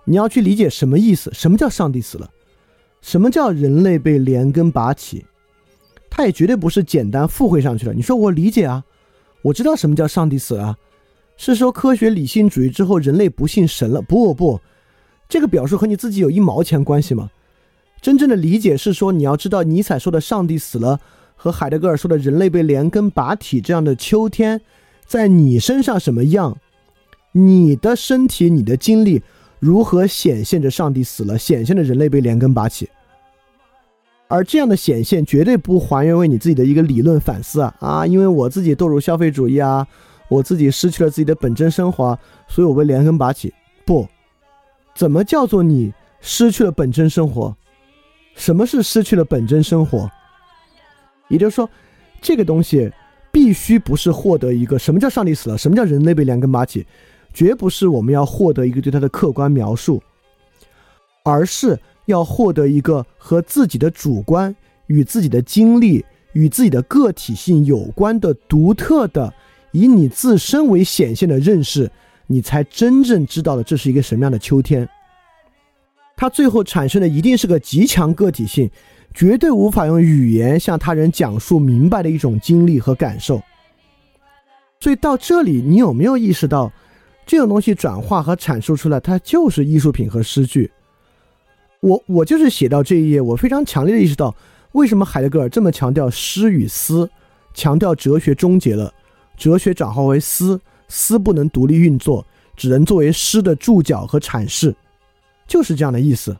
[0.04, 1.30] 你要去理解什么意思？
[1.32, 2.28] 什么叫上帝死了？
[3.00, 5.24] 什么叫人类被连根拔起？
[6.08, 7.94] 他也绝对不是简单附会上去了。
[7.94, 8.84] 你说我理解啊，
[9.42, 10.76] 我知道什么叫上帝死了，
[11.36, 14.02] 是说科学理性主义之后人类不信神了？
[14.02, 14.60] 不不，
[15.28, 17.30] 这个表述和你自己有一毛钱关系吗？
[18.00, 21.00] 真正的理解是说你要知道尼采说的上帝死了。
[21.42, 24.60] 和海德格尔说的人类被连根拔起这样的秋天，
[25.06, 26.54] 在你身上什么样？
[27.32, 29.22] 你的身体、你的经历
[29.58, 32.90] 如何显现着上帝死了，显现着人类被连根拔起？
[34.28, 38.06] 而这样的显现绝对不还原为你自己的一个理论反思啊啊！
[38.06, 39.86] 因为我自己堕入消费主义啊，
[40.28, 43.50] 我自己失去了自己的本真生活，所以我被连根拔起。
[43.86, 44.06] 不，
[44.94, 47.56] 怎么叫做你失去了本真生活？
[48.34, 50.10] 什么是失去了本真生活？
[51.30, 51.66] 也就是说，
[52.20, 52.92] 这个东西
[53.32, 56.86] 必须不是获得一个什么叫上帝死了，什么叫人类被连根拔起，
[57.32, 60.02] 绝不是我们要获得一个对它的客观描述，
[61.24, 61.80] 而是。
[62.06, 64.52] 要获得一个和自己的主观、
[64.88, 69.32] 与自己的经历、与自己的个体性有关的独特的、
[69.70, 71.88] 以你自身为显现的认识，
[72.26, 74.88] 你才真正知道了这是一个什么样的秋天。
[76.16, 78.68] 它最后产生的一定是个极强个体性，
[79.12, 83.42] 绝对无法用语言向他人讲述明白的一种经历和感受。
[84.80, 86.72] 所以到这里，你有没有意识到，
[87.26, 90.70] 这种东西转化和阐述出来，它就是艺术品和诗句？
[91.80, 94.34] 我我就是写到这一页，我非常强烈的意识到，
[94.72, 97.08] 为什么海德格尔这么强调诗与思，
[97.52, 98.92] 强调哲学终结了，
[99.36, 102.24] 哲学转化为思，思不能独立运作，
[102.56, 104.74] 只能作为诗的注脚和阐释，
[105.46, 106.36] 就是这样的意思。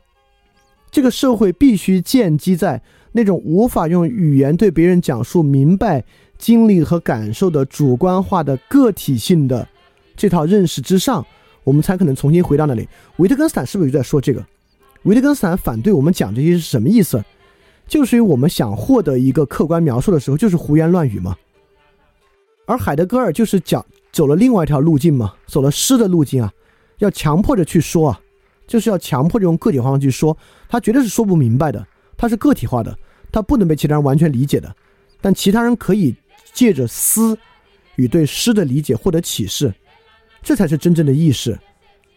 [0.91, 2.81] 这个社会必须建基在
[3.13, 6.03] 那种无法用语言对别人讲述明白
[6.37, 9.67] 经历和感受的主观化的个体性的
[10.17, 11.25] 这套认识之上，
[11.63, 12.87] 我们才可能重新回到那里。
[13.17, 14.45] 维特根斯坦是不是就在说这个？
[15.03, 17.23] 维特根斯坦反对我们讲这些是什么意思？
[17.87, 21.35] 就是因为我们想获得一个客观描述的时候，就是胡言乱语嘛。
[22.65, 26.53] 而海德格尔就是讲走了另外一条路径嘛，走了诗的路径啊，
[26.99, 28.21] 要强迫着去说啊，
[28.71, 30.37] 就是要强迫这种个体化去说，
[30.69, 32.97] 他绝对是说不明白的，他是个体化的，
[33.29, 34.73] 他不能被其他人完全理解的，
[35.19, 36.15] 但其他人可以
[36.53, 37.37] 借着诗
[37.97, 39.73] 与对诗的理解获得启示，
[40.41, 41.59] 这才是真正的意识，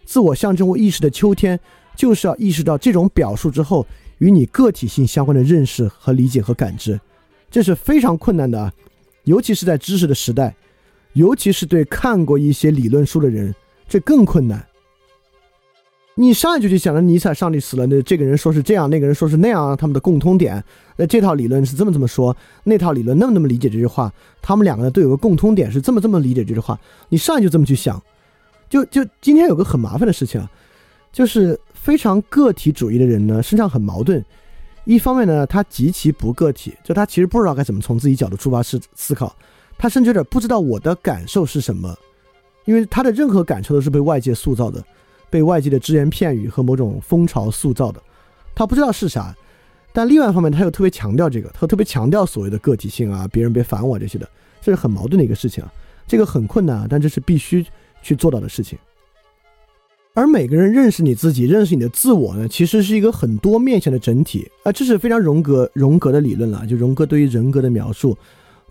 [0.05, 1.59] 自我象征为意识的秋天。
[1.97, 3.87] 就是要意识到这种表述之后
[4.19, 6.99] 与你个体性相关的认识和理解和感知，
[7.49, 8.73] 这是非常困难的啊，
[9.23, 10.53] 尤其是在知识的时代，
[11.13, 13.55] 尤其是对看过一些理论书的人，
[13.89, 14.67] 这更困难。
[16.17, 20.63] 你上来就去想着尼采上帝死了，那这个人说是这样，那个人说是那样，他们的共通点，
[20.97, 28.03] 那这套理论是这么这么说，那套理论那么那么理解这句话，他们两个人都有个共通点是这么这么理解这句话，你上来就这么去想，
[28.69, 30.51] 就就今天有个很麻烦的事情啊，
[31.13, 31.59] 就是。
[31.85, 34.25] 非常个体主义的人呢，身上很矛盾。
[34.87, 39.37] 一方面呢，他极其不个体，就他其实不知道该怎么从自己角度出发思思考，
[39.77, 41.95] 他甚至有点不知道我的感受是什么，
[42.65, 44.83] 因为他的任何感受都是被外界塑造的，
[45.35, 48.01] 被外界的只言片语和某种风潮塑造的，
[48.55, 49.35] 他不知道是啥。
[49.93, 54.29] 但另外一方面，他又特别强调这个，他特别强调所谓的个体性啊，别人别烦我这些的，
[54.63, 55.73] 这是很矛盾的一个事情啊。
[56.07, 57.67] 这个很困难啊，但这是必须
[58.01, 58.79] 去做到的事情。
[60.13, 66.65] 而每个人认识你自己，认识你的自我呢，其实是一个很多面向的整体啊，这是非常荣格荣格的理论了。
[66.65, 68.17] 就荣格对于人格的描述，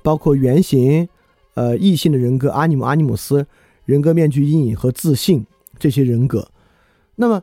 [0.01, 1.05] 包括原型、
[1.55, 3.45] 呃异性的人格、阿尼姆、阿尼姆斯、
[3.83, 5.45] 人格面具、阴影和自信
[5.77, 6.47] 这些人格。
[7.15, 7.41] 那么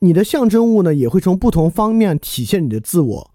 [0.00, 3.30] 你的象征物呢，也会从不同方面体现你的自我，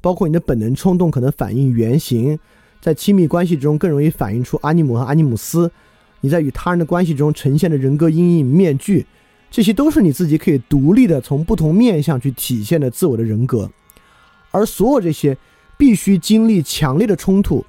[0.00, 2.38] 包括你的本能冲动可能反映原型，
[2.80, 5.70] 在亲密关系中更容易反映出阿尼姆和阿尼姆斯。
[6.20, 9.06] 你在与他人的关系中呈现的人格阴影面具。
[9.50, 13.70] 这些都是你自己可以独立的从不同面向去体现的自我的人格，
[14.50, 15.38] 而所有这些
[15.78, 17.64] 必须经历强烈的冲突，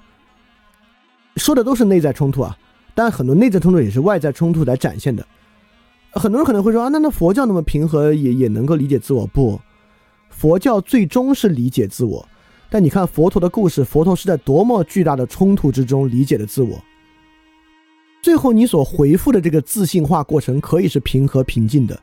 [1.35, 2.57] 说的都是内在冲突啊，
[2.95, 5.23] 但很多内在冲突也是外在冲突来展现的。
[6.15, 9.27] 很多人可能会说啊，那那佛教那么平和也也能够理解自我？
[9.27, 9.59] 不，
[10.29, 12.25] 佛教最终是理解自我，
[12.69, 16.81] 但你看佛陀的故事，佛陀是在多么巨大的冲突之中理解的自我。
[18.21, 22.01] 最后，你所回复的这个自信化过程可以是平和平静的，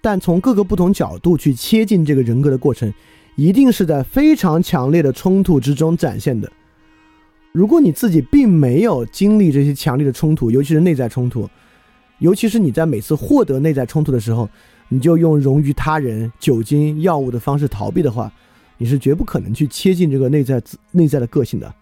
[0.00, 2.90] 但从各个不同角度去切近这个人格的过程，
[3.34, 6.50] 一定是在非常强烈的冲突之中展现的。
[7.52, 11.46] 如果你自己并没有经历这些强烈的冲突，尤其是内在冲突，
[12.20, 14.48] 尤其是你在每次获得内在冲突的时候，
[14.88, 18.32] 你就用融于他人、酒精、药物的方式逃避的话，
[18.78, 21.74] 你是绝不可能去切近这个内在内在的个性的。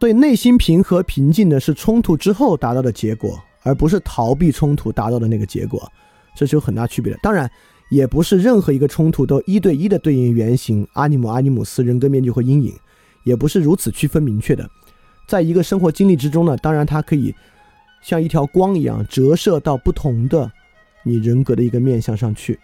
[0.00, 5.90] 所以，内心平和平静的是冲突之后达到的结果，而不是逃避冲突达到的那个结果，
[6.36, 7.18] 这是有很大区别的。
[7.20, 7.50] 当然，
[7.90, 12.72] 也不是任何一个冲突都一对一的对应原型阿尼姆、阿尼姆斯、人格面具或阴影，
[13.24, 14.68] 也不是如此区分明确的。
[15.26, 17.34] 在一个生活经历之中呢，当然它可以
[18.02, 20.50] 像一条光一样折射到不同的
[21.02, 22.58] 你人格的一个面向上去。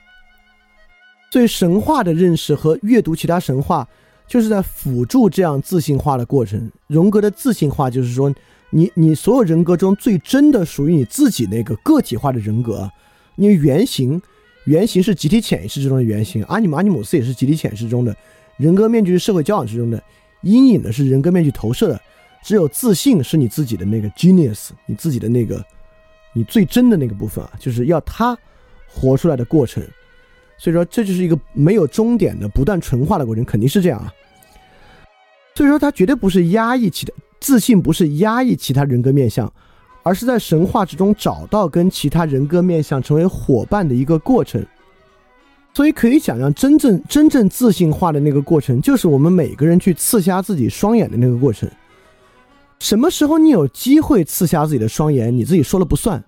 [1.31, 3.89] 对神话的认识和阅读其他神话。
[4.27, 6.73] 就是在辅助这样自信化的过程。
[6.87, 8.35] 荣格的自信化就是说，
[8.71, 12.91] 你你所有人格中最真的属于你自己那个个体化的人格，
[13.37, 14.21] 因为原型，
[14.65, 16.43] 原型是集体潜意识之中的原型。
[16.45, 18.17] 阿尼姆阿尼姆斯也是集体潜意识中的
[18.57, 20.03] 人格面具是社会交往之中的，
[20.41, 22.01] 阴影呢是人格面具投射的。
[22.45, 25.65] 只有自信是你自己的那个 genius，你自己的那个
[26.35, 28.37] 你最真的那个部分啊，就是要他
[28.87, 29.83] 活出来的过程。
[30.59, 34.13] 所以说，这就是一个没有终点的不断纯化的过程，肯定是这样啊。
[35.55, 39.51] 所以说，他绝对不是压抑其的自信，不是压抑其他人格面相，
[40.03, 44.65] 而是在神话之中找到跟其他人格面相成为伙伴的一个过程。
[45.73, 51.69] 所以可以想象，真正真正自信化的那个过程，就是我们每个人去刺瞎自己双眼的那个过程。
[52.85, 56.23] 什么时候你有机会刺瞎自己的双眼，你自己说了不算。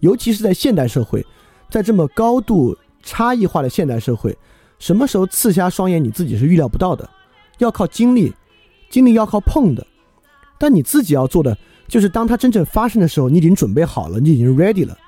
[0.00, 1.24] 尤其是在现代社会，
[1.70, 4.36] 在这么高度差异化的现代社会，
[4.80, 7.08] 什么时候刺瞎双眼，你自己是预料不到的，
[7.58, 8.34] 要靠经历，
[8.90, 9.86] 经历要靠碰的。
[10.58, 14.98] 但你自己要做的，就是当它真正发生的时候，你已经准备好了，你已经 ready 了，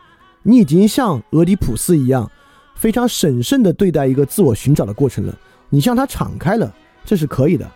[0.45, 2.31] 你已经像俄狄浦斯一样，
[2.77, 5.37] 非常审慎地对待一个自我寻找的过程了。
[5.69, 6.73] 你向它敞开了，
[7.05, 7.69] 这是可以的。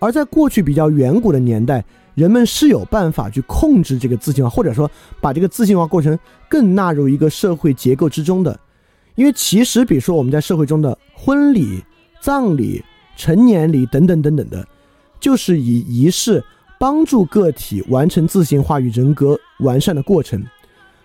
[0.00, 1.82] 而在过去比较远古的年代。
[2.14, 6.18] 人们是有办法去控制这个自信化，或者说把这个自信化过程
[6.48, 8.58] 更纳入一个社会结构之中的。
[9.14, 11.82] 因为其实，比如说我们在社会中的婚礼、
[12.20, 12.82] 葬礼、
[13.16, 14.66] 成年礼等等等等的，
[15.18, 16.42] 就是以仪式
[16.78, 20.42] 帮助个体完成自信化与人格完善的过程。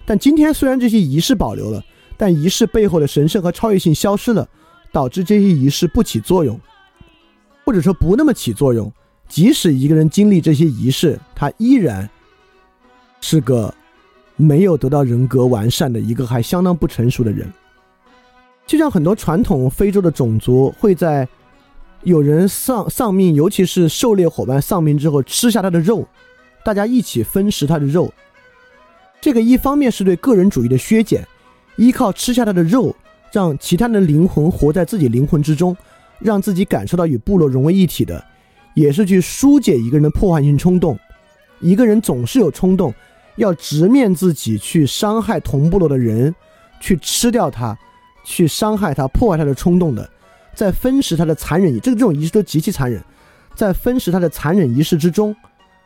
[0.06, 1.84] 但今天虽然这些仪式保留了，
[2.16, 4.48] 但仪式背后的神圣和超越性消失了，
[4.92, 6.58] 导致这些仪式不起作用，
[7.66, 8.92] 或者说不那么起作用。
[9.28, 12.10] 即使一个人经历这些仪式，他依然
[13.22, 13.74] 是个
[14.36, 17.52] 没有得到人格完善的一个还相当不成熟的人。
[18.66, 21.28] 就像很多传统非洲的种族会在
[22.04, 26.08] 有人丧丧命，尤其是狩猎伙伴丧命之后吃下他的肉，
[26.64, 28.14] 大家一起分食他的肉。
[29.22, 31.28] 这个一方面是对个人主义的削减，
[31.78, 32.96] 依靠吃下他的肉，
[33.32, 35.76] 让其他人的灵魂活在自己灵魂之中，
[36.20, 38.24] 让自己感受到与部落融为一体的。
[38.76, 41.00] 也是去疏解一个人的破坏性冲动，
[41.60, 42.94] 一个人总是有冲动，
[43.38, 46.36] 要直面自己去伤害同部落的人，
[46.80, 47.76] 去吃掉他，
[48.24, 50.08] 去伤害他、破坏他的冲动的，
[50.54, 53.02] 在分食他的残忍，这个这种仪式都极其残忍，
[53.56, 55.36] 在分食他的残忍仪式之中，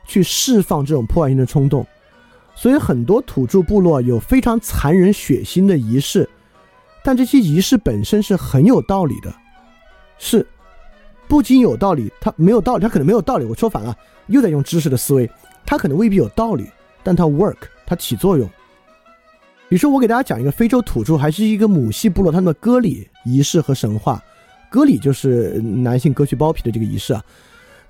[0.06, 1.86] 去释放这种破坏性的冲动，
[2.56, 6.28] 所以很多土著部落有非常残忍血腥的仪式，
[7.04, 9.32] 但这些仪式本身是很有道理的，
[10.18, 10.46] 是。
[11.30, 13.46] 不仅有道理，它没有道理，它可能没有道理。
[13.46, 13.96] 我说反了，
[14.28, 15.30] 又在用知识的思维，
[15.64, 16.68] 它可能未必有道理，
[17.04, 18.50] 但它 work，它起作用。
[19.70, 24.20] 比如说，我给大家讲一个非洲土著，还是一个母系部落，他们的割礼仪式和神话。
[24.72, 27.24] 割礼就是男性割去包皮的这个仪式啊。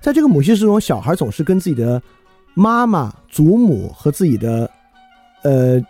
[0.00, 2.00] 在这个母系之中，小孩总是跟自己的
[2.52, 4.70] 妈妈、祖母和自己的
[5.42, 5.82] 呃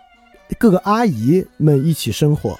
[0.57, 2.57] 各个阿姨们一起生活。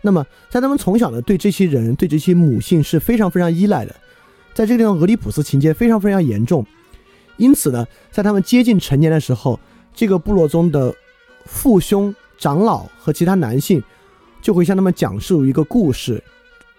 [0.00, 3.94] 那么，在他们从小呢，对这些人、对这些母性是非常非常依赖的。
[4.54, 6.66] 在这个地方，俄狄浦斯情节非常非常严重，
[7.36, 9.58] 因此呢，在他们接近成年的时候，
[9.94, 10.94] 这个部落中的
[11.46, 13.82] 父兄、长老和其他男性
[14.42, 16.22] 就会向他们讲述一个故事，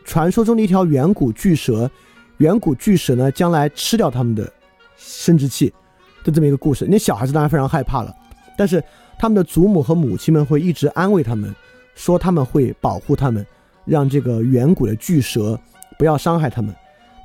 [0.06, 1.90] 传说中的一条远古巨蛇，
[2.38, 4.52] 远古巨蛇呢将来吃掉他们的
[4.98, 5.74] 生殖器
[6.24, 6.86] 的这么一个故事。
[6.88, 8.14] 那小孩子当然非常害怕了，
[8.58, 8.84] 但是
[9.18, 11.56] 他们的祖母和母亲们会一直安慰他们，
[11.96, 13.46] 说他们会保护他们，
[13.86, 15.60] 让这个远古的巨蛇
[15.98, 16.76] 不要伤害他们。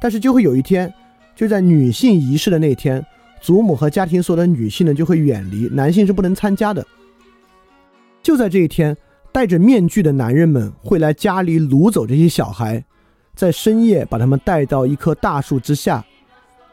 [0.00, 0.92] 但是就会有一天，
[1.35, 3.05] 就在女性仪式的那天，
[3.40, 6.84] 祖母和家庭所有的女性呢就会远离，男性是不能参加的。
[8.22, 8.97] 就在这一天，
[9.32, 12.84] 戴着面具的男人们会来家里掳走这些小孩，
[13.34, 16.05] 在深夜把他们带到一棵大树之下，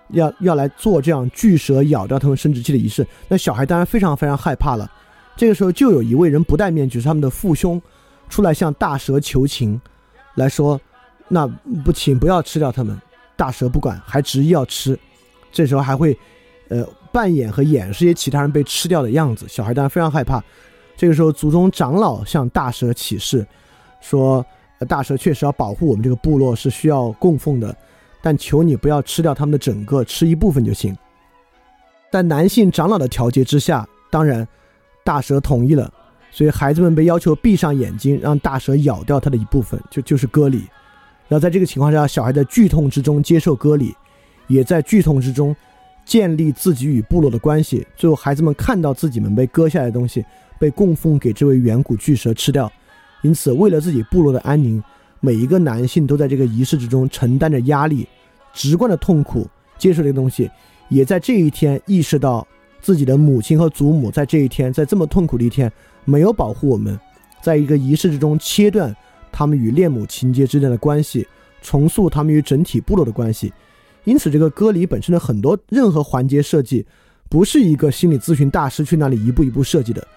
[0.09, 3.05] 要要来做这样巨蛇咬掉他们生殖器的仪式。
[3.27, 4.89] 那小孩当然非常非常害怕了。
[5.35, 7.81] 这个时候就有一位人不戴面具，是他们的父兄，
[8.29, 9.79] 出来向大蛇求情，
[10.35, 10.79] 来说
[11.27, 11.47] ：“那
[11.83, 12.99] 不，请不要吃掉他们。”
[13.35, 14.97] 大蛇不管，还执意要吃，
[15.51, 16.17] 这时候还会，
[16.69, 19.45] 呃，扮演和掩饰一些其他人被吃掉的样子。
[19.47, 20.43] 小孩当然非常害怕。
[20.95, 23.45] 这个时候，族中长老向大蛇起誓，
[23.99, 24.45] 说
[24.87, 27.75] ：“大蛇确实要保护我们这个部落，是需要供奉的，
[28.21, 30.95] 但求你不要吃掉他们的整个，吃一部分就行。”
[32.11, 34.47] 在男性长老的调节之下，当然，
[35.03, 35.91] 大蛇同意了。
[36.29, 40.67] 所以孩子们被要求闭上眼睛，让大蛇咬掉他的一部分，就就是割礼。
[41.33, 43.91] 然后在这个情况下，小孩在剧痛之中接受割礼，
[44.45, 45.55] 也在剧痛之中
[46.05, 47.83] 建立自己与部落的关系。
[47.97, 50.23] 最后，孩子们看到自己们被割下来的东西
[50.59, 52.71] 被供奉给这位远古巨蛇吃掉，
[53.23, 54.79] 因此，为了自己部落的安宁，
[55.21, 58.07] 每一个男性都在这个仪式之中承担着压力、
[58.53, 59.47] 直观的痛苦，
[59.79, 60.47] 接受这个东西，
[60.87, 62.47] 也在这一天意识到
[62.79, 65.71] 自己的母亲和祖母在这一天，在这么痛苦的一天
[66.05, 66.95] 没有保护我们，
[67.41, 68.95] 在一个仪式之中切断。
[69.33, 71.27] 他们与恋母情节之间的关系，
[71.61, 73.51] 重塑他们与整体部落的关系。
[74.05, 76.85] 因此，这个歌里本身的很多任何环节设计，
[77.29, 80.07] 不是一个心理咨询大师去那里一步一步设计的，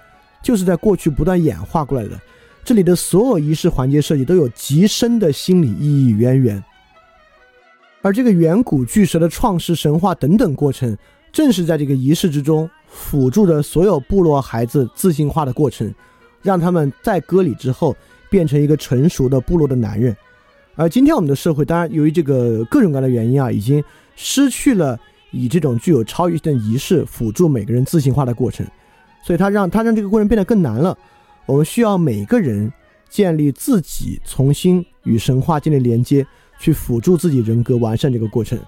[0.42, 2.20] 就是在过去不断演化过来的。
[2.64, 6.62] 这里的所有仪式环节设计都有极深的心理意义渊源。
[8.02, 10.96] 而这个远古巨蛇的创世神话等等过程，
[11.32, 15.94] 正是在这个仪式之中辅助着所有部落孩子自信化的过程，
[16.42, 17.96] 让他们在割礼之后
[18.31, 20.16] 变成一个成熟的部落的男人。
[20.74, 23.83] 而今天我们的社会，当然由于这个各种各样的原因啊，已经
[24.14, 24.99] 失去了
[25.31, 28.66] 以这种具有超越性的仪式辅助每个人自信化的过程，
[29.24, 30.97] 所以它让它让这个过程变得更难了。
[31.47, 32.72] 我们需要每个人
[33.09, 36.27] 建立自己重新与神话建立连接。
[36.59, 38.59] 去辅助自己人格完善这个过程，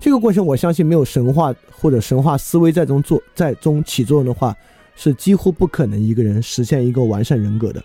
[0.00, 4.56] 这个过程我相信没有神话或者神话思维在中做在中起作用的话，
[4.96, 7.84] 是几乎不可能一个人实现一个完善人格的。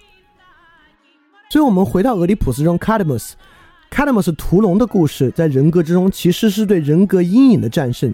[1.51, 3.35] 所以，我们回到俄狄浦斯中卡德莫斯，
[3.89, 8.13] 卡德莫斯屠龙的故事，在人格之中其实是对人格阴影的战胜。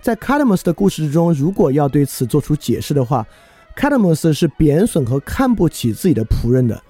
[0.00, 3.26] 在卡德莫斯的故事之中，如果要对此做出解释的话，
[3.74, 6.80] 卡德莫斯是贬损和看不起自己的仆人的。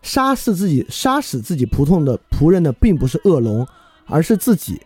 [0.00, 3.66] 杀死自己、杀死自己仆从的仆人呢，并不是恶龙，
[4.06, 4.80] 而是自己。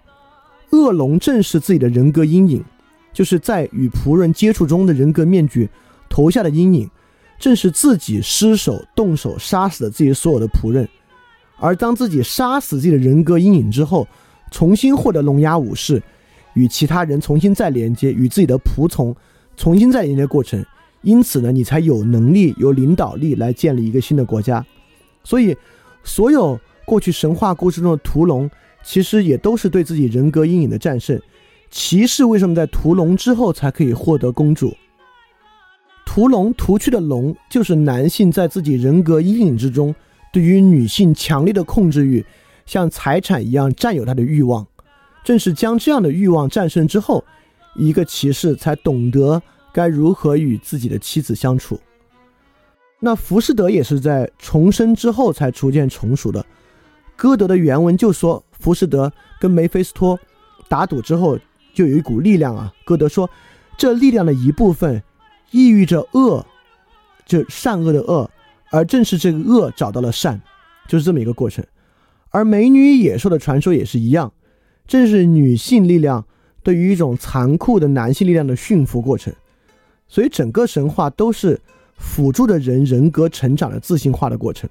[0.70, 2.64] 恶龙正是自己的人格阴影，
[3.12, 5.70] 就是在与仆人接触中的人格面具
[6.08, 6.90] 投下的阴影，
[7.42, 10.88] 正是自己失手动手杀死了自己所有的仆人。
[11.58, 14.06] 而当自己杀死自己的人格阴影之后，
[14.52, 16.00] 重新获得龙牙武士，
[16.54, 19.12] 与其他人重新再连接，与自己的仆从
[19.56, 20.64] 重新再连接过程，
[21.00, 24.64] 因此呢，你才有能力、有领导力来建立一个新的国家。
[25.24, 25.56] 所以，
[26.04, 28.48] 所有过去神话故事中的屠龙，
[28.84, 31.20] 其实也都是对自己人格阴影的战胜。
[31.72, 34.72] 骑士为什么在屠龙之后才可以获得公主？
[36.14, 39.94] 屠龙屠去的龙，就是男性在自己人格阴影之中，
[40.30, 42.22] 对于女性强烈的控制欲，
[42.66, 44.66] 像财产一样占有她的欲望。
[45.24, 47.24] 正是将这样的欲望战胜之后，
[47.76, 49.42] 一个骑士才懂得
[49.72, 51.80] 该如何与自己的妻子相处。
[53.00, 56.44] 那浮士德也是在重生之后才逐渐成熟的。
[57.16, 59.10] 歌德的原文就说，浮士德
[59.40, 60.20] 跟梅菲斯托
[60.68, 61.38] 打赌之后，
[61.72, 62.70] 就有一股力量啊。
[62.84, 63.30] 歌德说，
[63.78, 65.02] 这力量的一部分
[65.52, 66.44] 抑郁着恶，
[67.24, 68.28] 就善恶的恶，
[68.70, 70.40] 而正是这个恶找到了善，
[70.88, 71.64] 就是这么一个过程。
[72.30, 74.32] 而美女野兽的传说也是一样，
[74.86, 76.26] 正是女性力量
[76.64, 79.32] 对于一种残酷的男性力量的驯服过程。
[80.08, 81.60] 所以整个神话都是。
[81.94, 84.68] 辅助的人人格成长的自信化的过程，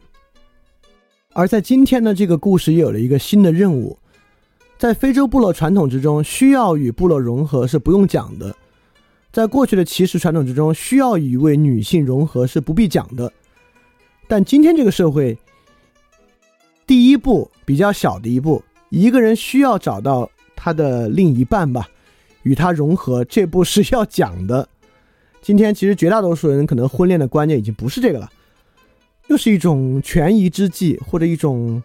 [1.32, 3.97] 而在今天呢，这个故事也有了一个新的任务，
[4.77, 8.51] 在非洲部落传统之中，需要与部落融合是不用讲的；
[9.32, 13.32] 在过去的骑士传统之中，需要与一位女性融合是不必讲的。
[14.27, 15.38] 但今天这个社会，
[16.86, 21.88] 第一步比较小的一步，一个人需要找到他的另一半吧，
[22.43, 24.67] 与他融合，这步是要讲的。
[25.41, 28.29] 今天其实绝大多数人可能婚恋的观念已经不是这个了，
[29.27, 31.82] 又是一种权宜之计或者一种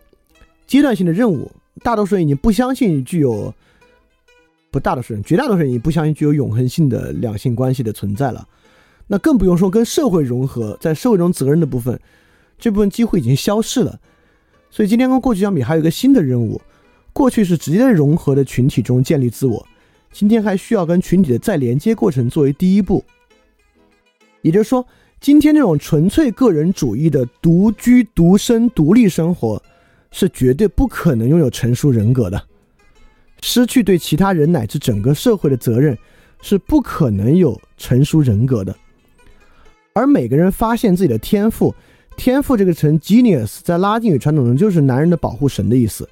[0.66, 1.50] 阶段性的任务。
[1.82, 3.54] 大多数人已经不相信具有，
[4.70, 8.46] 不大多数人，绝大多数人已经不相信具有永恒性的两性关系的存在了。
[9.06, 11.98] 那更不用说跟社会融合，在社会中责任的部分，
[12.58, 13.98] 这部分几乎已经消逝了。
[14.70, 16.60] 所以今天跟过去相比，还有一个新的任务：
[17.12, 19.64] 过去是直接融合的群体中建立自我，
[20.12, 23.04] 今天还需要跟群体的再连接过程作为第一步。
[24.42, 24.86] 也就是说，
[25.20, 29.62] 今天这种纯粹个人主义的独居、独身、独立生活，
[30.10, 32.42] 是绝对不可能拥有成熟人格的。
[33.42, 35.96] 失去对其他人乃至整个社会的责任，
[36.42, 38.74] 是不可能有成熟人格的。
[39.92, 41.74] 而每个人发现自己的天赋，
[42.16, 46.08] 天赋这个词 genius 在拉丁语传统中就是男人的保护神的意思，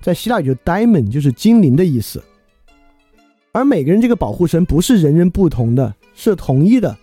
[0.00, 2.22] 在希腊语就 “diamond”，就是精灵的意思。
[3.52, 6.96] 而每个人这个保护神不是人人不同的，是统一的。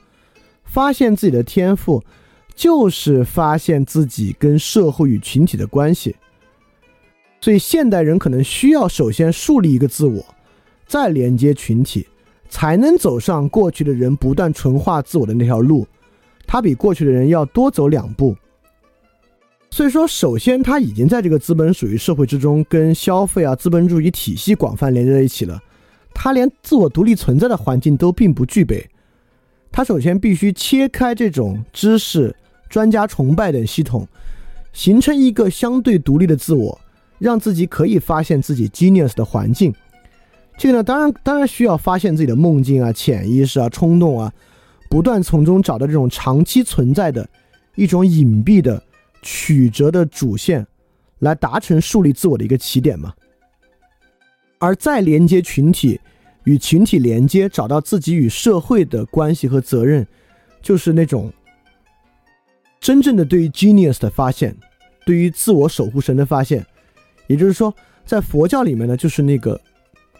[0.64, 2.04] 发现自己的天赋，
[2.54, 6.16] 就是发现自己跟社会与群体的关系。
[7.46, 10.26] 所以，现代人可能需要首先树立一个自我，
[10.88, 12.08] 再连接群体，
[12.50, 15.86] 才能走上过去的人不断纯化自我的那条路。
[16.48, 18.36] 他比过去的人要多走两步。
[19.70, 25.62] 所以说，首先他已经在这个资本主义社会之中，跟消费啊、资本主义体系广泛连接在一起了。
[26.16, 28.84] 他连自我独立存在的环境都并不具备。
[29.72, 32.36] 他首先必须切开这种知识、
[32.72, 34.08] 专家崇拜等系统，
[34.74, 36.82] 形成一个相对独立的自我，
[37.26, 39.74] 让自己可以发现自己 genius 的环境。
[40.56, 44.32] 这个呢，当然当然需要发现自己的梦境啊、潜意识啊、冲动啊，
[44.92, 47.28] 不断从中找到这种长期存在的
[47.74, 48.82] 一种隐蔽的
[49.24, 50.66] 曲折的主线，
[51.18, 53.12] 来达成树立自我的一个起点嘛。
[54.60, 56.00] 而再连接群体，
[56.44, 60.06] 与群体连接，找到自己与社会的关系和责任，
[60.62, 61.34] 就是那种
[62.80, 64.56] 真正的对于 genius 的发现，
[65.08, 66.64] 对于自我守护神的发现。
[67.28, 67.74] 也就是说，
[68.06, 69.60] 在佛教里面呢，就是那个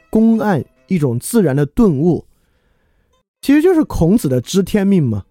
[0.10, 2.26] 公案一种自然的顿悟，
[3.42, 5.24] 其实就是孔子的知天命嘛。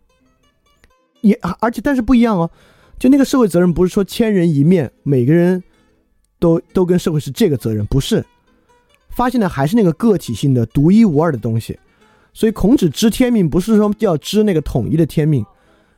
[1.21, 2.51] 也而且但是不一样哦，
[2.99, 5.63] 就那个社会责任不是说千人一面，每个人
[6.39, 8.25] 都都跟社会是这个责任，不是。
[9.09, 11.79] 发现的还是那个个体性的独一无二的东西，
[12.33, 15.47] 所以孔子知天命不是说要知那个统一的天命，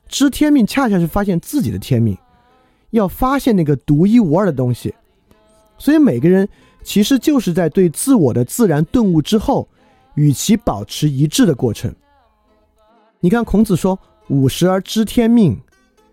[0.07, 2.17] 知天命恰恰是发现自己的天命，
[2.91, 4.95] 要发现那个独一无二的东西。
[5.79, 6.49] 所以每个人
[6.83, 9.69] 其实就是在对自我的自然顿悟之后，
[10.15, 11.95] 与其保持一致的过程。
[13.21, 13.99] 你看孔子说
[14.29, 15.59] ：“五十而知天命，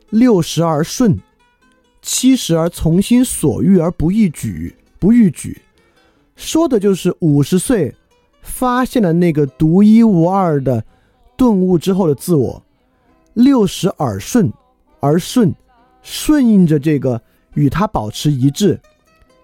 [0.09, 1.19] 六十而顺，
[2.01, 5.61] 七十而从心所欲而不逾矩，不逾矩。”
[6.35, 7.93] 说的就是五十岁
[8.41, 10.83] 发现了那个独一无二的
[11.37, 12.63] 顿悟之后的自我，
[13.33, 14.51] 六十耳顺，
[14.99, 15.53] 而顺，
[16.01, 17.21] 顺应着这个
[17.53, 18.79] 与他保持一致。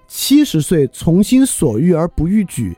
[0.09, 2.75] 七十岁从心所欲而不逾矩，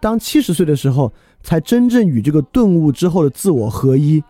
[0.00, 1.12] 当七十岁的时候，
[1.42, 4.22] 才真正与这个顿悟之后的自我合一，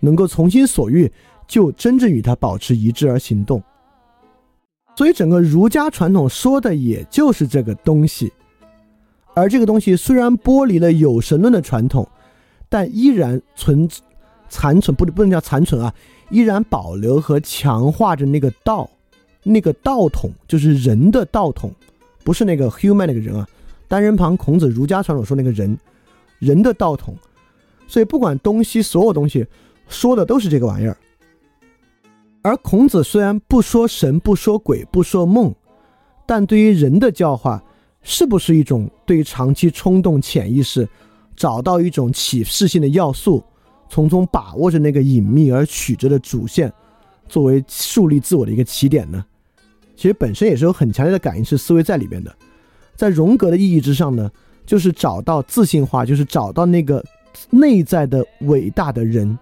[0.00, 1.10] 能够从心所欲，
[1.46, 3.62] 就真正与他保持一致而行动。
[4.96, 8.32] 所以，整个儒家传统说的也就是这个东西。
[9.32, 12.06] 而这个东西虽然剥离了有神论的传统，
[12.68, 13.88] 但依然存
[14.48, 15.94] 残存，不不能叫残存啊，
[16.30, 18.90] 依然保留和强化着那个道，
[19.44, 21.72] 那个道统就是人的道统。
[22.24, 23.46] 不是那个 human 那个人啊，
[23.86, 25.78] 单人旁孔子儒家传统说那个人，
[26.38, 27.14] 人的道统，
[27.86, 29.46] 所以不管东西所有东西
[29.88, 30.96] 说的都是这个玩意儿。
[32.40, 35.54] 而孔子虽然不说神，不说鬼，不说梦，
[36.24, 37.62] 但对于人的教化，
[38.00, 40.88] 是不是一种对于长期冲动潜意识
[41.36, 43.44] 找到一种启示性的要素，
[43.90, 46.72] 从中把握着那个隐秘而曲折的主线，
[47.28, 49.22] 作为树立自我的一个起点呢？
[49.96, 52.34] 其实本身也是有很强烈的感应式思维在里边的，
[52.94, 54.30] 在荣格的意义之上呢，
[54.66, 57.04] 就是找到自信化，就是找到那个
[57.50, 59.38] 内在的伟大的人。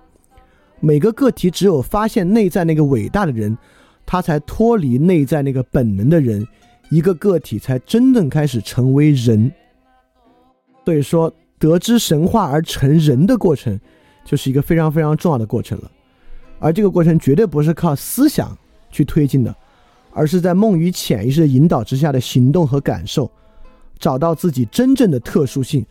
[0.80, 3.56] 每个个体只有发现内在那个伟大的人，
[4.04, 6.46] 他才脱离内在那个本能的人，
[6.90, 9.50] 一个个体才真正开始成为人。
[10.84, 13.78] 所以说，得知神话而成人的过程，
[14.24, 15.90] 就是一个非常非常重要的过程了。
[16.58, 18.56] 而这个过程绝对不是靠思想
[18.90, 19.54] 去推进的。
[20.12, 23.30] 而是在梦与潜意识的引导之下的行动和感受，
[23.98, 25.84] 找到自己真正的特殊性，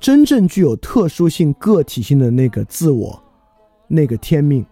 [0.00, 3.22] 真正具有特殊性个体性的那个自我，
[3.86, 4.64] 那个天命。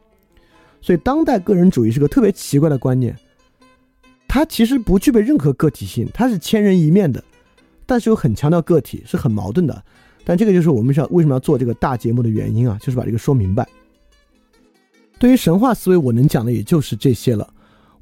[0.81, 3.17] 所以，当代个人主义是个特别奇怪的观念，
[4.29, 7.25] 它其实不具备任何个体性，它是千人一面的，
[7.87, 9.83] 但是又很强调个体，是很矛盾的。
[10.25, 13.67] 但这个就是我们想为什么要做这个大节目的原因啊，就是把这个说明白。
[15.19, 17.49] 对于神话思维，我能讲的也就是这些了。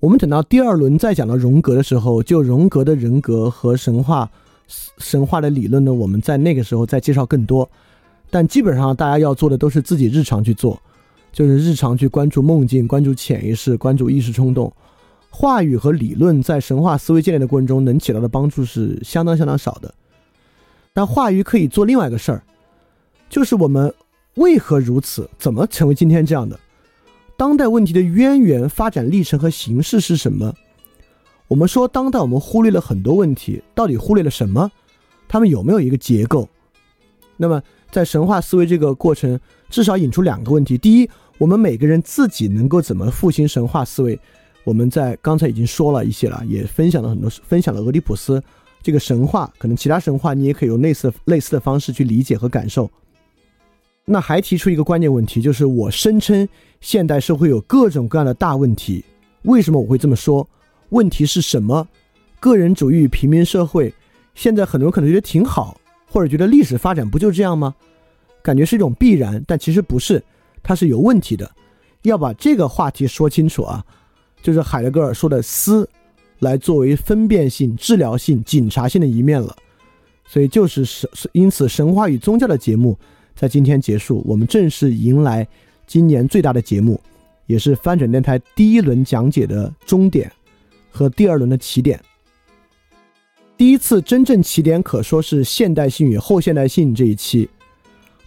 [0.02, 4.28] 我们等到第二轮再讲到荣格的时候，就荣格的人格和神话、
[4.98, 7.70] 神话的理论呢，我们在那个时候再介绍更多。
[8.28, 10.76] 但基本上大家要做的都是自己日常去做，
[11.32, 14.72] 就是日常去关注梦境、关注潜意识、关注意识冲动。
[15.30, 19.94] 话语和理论在神话思维建立的过程中能起到的帮助是相当相当少的。
[20.92, 22.42] 但话语可以做另外一个事儿，
[23.30, 23.94] 就是我们
[24.34, 26.58] 为何如此，怎么成为今天这样的。
[27.36, 30.54] 当代问题的渊源、发展历程和形式是什么？
[31.48, 34.70] 我们说当代我们忽略了很多问题，到底忽略了什么？
[35.28, 36.48] 他们有没有一个结构？
[37.36, 37.60] 那么
[37.90, 44.18] 在神话思维这个过程，至少引出两个问题：第一，我们每个人自己能够怎么复兴神话思维？
[44.64, 48.40] 我们在刚才已经说了一些了，也分享了很多，分享了俄狄浦斯
[48.80, 52.88] 这个神话，可能其他神话你也可以用类似类似的方式去理解和感受。
[54.04, 56.48] 那还提出一个关键问题，就是我声称
[56.80, 59.04] 现代社会有各种各样的大问题，
[59.42, 60.46] 为什么我会这么说？
[60.88, 61.86] 问题是什么？
[62.40, 63.94] 个人主义平民社会，
[64.34, 65.80] 现在很多人可能觉得挺好，
[66.10, 67.74] 或者觉得历史发展不就这样吗？
[68.42, 70.22] 感觉是一种必然，但其实不是，
[70.62, 71.48] 它是有问题的。
[72.02, 73.84] 要把这个话题说清楚啊，
[74.42, 75.88] 就是海德格尔说的“思”，
[76.40, 79.54] 来作为分辨性、治疗性、警察性的一面了。
[80.26, 82.98] 所以就是神，因此神话与宗教的节目。
[83.42, 85.44] 在今天结束，我们正式迎来
[85.84, 87.00] 今年最大的节目，
[87.46, 90.30] 也是翻转电台第一轮讲解的终点
[90.92, 92.00] 和第二轮的起点。
[93.56, 97.50] 第一次真正起点可说是现代性与后现代性这一期，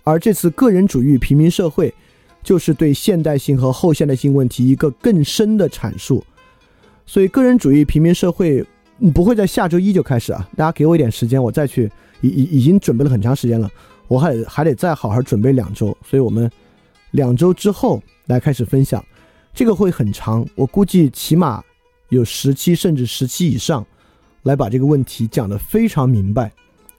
[0.04, 1.94] 而这次个人主义平民社会，
[2.44, 6.22] 就是对现代性和后现代性问题一个更深的阐述。
[7.06, 8.66] 所以，个人主义平民社会
[9.14, 11.90] 不会在下周一就开始啊，大家给我一点时间，我再去，
[12.20, 13.72] 已已已经准备了很长时间了，
[14.08, 16.50] 我还还得再好好准备两周，所以我们
[17.12, 19.04] 两周之后来开始分享，
[19.54, 21.64] 这个会很长，我估计起码
[22.10, 23.86] 有十期甚至十期以上，
[24.44, 26.52] 来把这个问题讲得非常明白，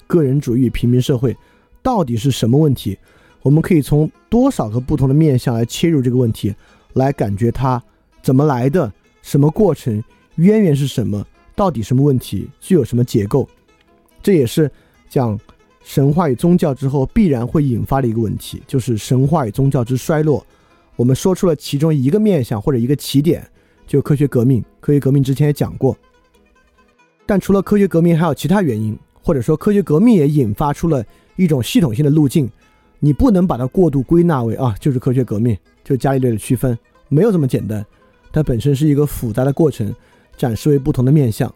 [0.07, 1.37] 个人主义平民社会
[1.83, 2.99] 到底是什么问题？
[3.43, 6.53] 我们可以从多少个不同的面向来切入这个问题，
[6.95, 7.81] 来感觉它
[8.21, 8.93] 怎么来的，
[9.23, 10.03] 什么过程，
[10.37, 13.49] 渊源是什么，到底什么问题，具有什么结构？
[14.21, 14.69] 这也是
[15.09, 15.39] 讲
[15.87, 20.45] 神话与宗教之后必然会引发的一个问题，就是神话与宗教之衰落。
[20.97, 23.49] 我们说出了其中一个面向或者一个起点，
[23.87, 24.63] 就科学革命。
[24.81, 25.97] 科学革命之前也讲过，
[27.25, 31.05] 但除了科学革命，还有其他原因，或者说科学革命也引发出了
[31.37, 32.51] 一种系统性的路径。
[32.99, 36.77] 你不能把它过度归纳为啊，就是科学革命，就伽利略的区分，
[37.09, 37.87] 没有这么简单。
[38.33, 39.95] 它本身是一个复杂的过程，
[40.37, 41.49] 展示为不同的面相。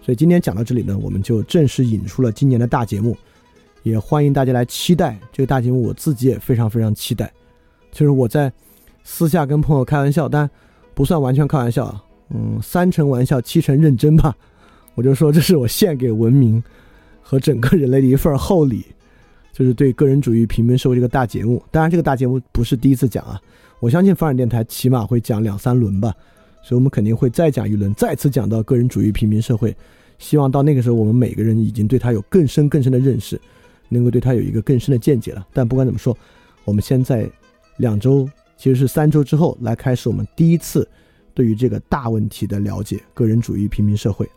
[0.00, 3.14] 所以今天讲到这里呢，我们就正式引出了今年的大节目，
[3.90, 5.80] 也欢迎大家来期待这个大节目。
[5.80, 7.32] 我自己也非常非常期待。
[7.92, 8.52] 就是我在
[9.04, 10.50] 私下跟朋友开玩笑，但
[10.92, 14.34] 不算完全开玩笑啊，嗯，三成玩笑，七成认真吧。
[14.96, 16.60] 我就说这是我献给文明
[17.22, 18.84] 和整个人类的一份厚礼。
[19.52, 23.40] 就是对个人主义平民社会这个大节目，当然这个大节目不是第一次讲啊，
[23.78, 26.12] 我相信发展电台起码会讲两三轮吧，
[26.60, 29.74] 所以我们肯定会再讲一轮，再次讲到个人主义平民社会。
[30.18, 33.40] 希望到那个时候，我们每个人已经对他有更深更深的认识，
[33.88, 35.46] 能够对他有一个更深的见解了。
[35.52, 36.16] 但不管怎么说，
[36.64, 37.28] 我们现在
[37.78, 40.88] 两周，其实是三周之后来开始我们第一次
[41.34, 44.28] 对于这个大问题的了解——个人主义平民社会。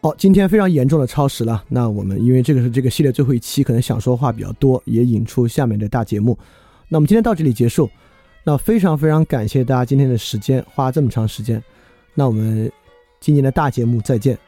[0.00, 1.64] 好，今天非常严重的超时了。
[1.68, 6.38] 那我们因为这个是这个系列最后一期，可能想说话比较多，也引出下面的大节目。
[6.88, 7.88] 那我们今天到这里结束。
[8.46, 11.62] 那非常非常感谢大家今天的时间，花这么长时间。
[12.12, 12.70] 那我们
[13.18, 14.38] 今年的大节目再见，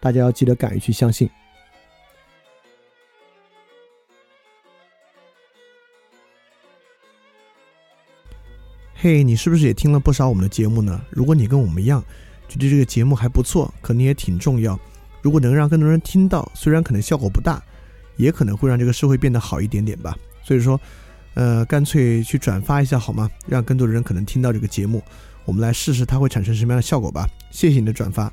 [0.00, 1.28] 大家要记得敢于去相信。
[9.04, 10.98] 嘿，你是不是也听了不少我们的节目呢？
[11.10, 12.02] 如果你跟我们一样，
[12.48, 14.80] 觉得这个节目还不错，可能也挺重要。
[15.20, 17.62] 如果能让更多人听到，虽然可能效果不大，
[18.16, 20.16] 也可能会让这个社会变得好一点点吧。
[20.42, 20.80] 所以说，
[21.34, 23.30] 呃，干脆去转发一下好吗？
[23.46, 25.04] 让更多的人可能听到这个节目，
[25.44, 27.28] 我们来试试它会产生什么样的效果吧。
[27.50, 28.32] 谢谢你的转发。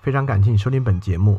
[0.00, 1.38] 非常感谢你收听本节目。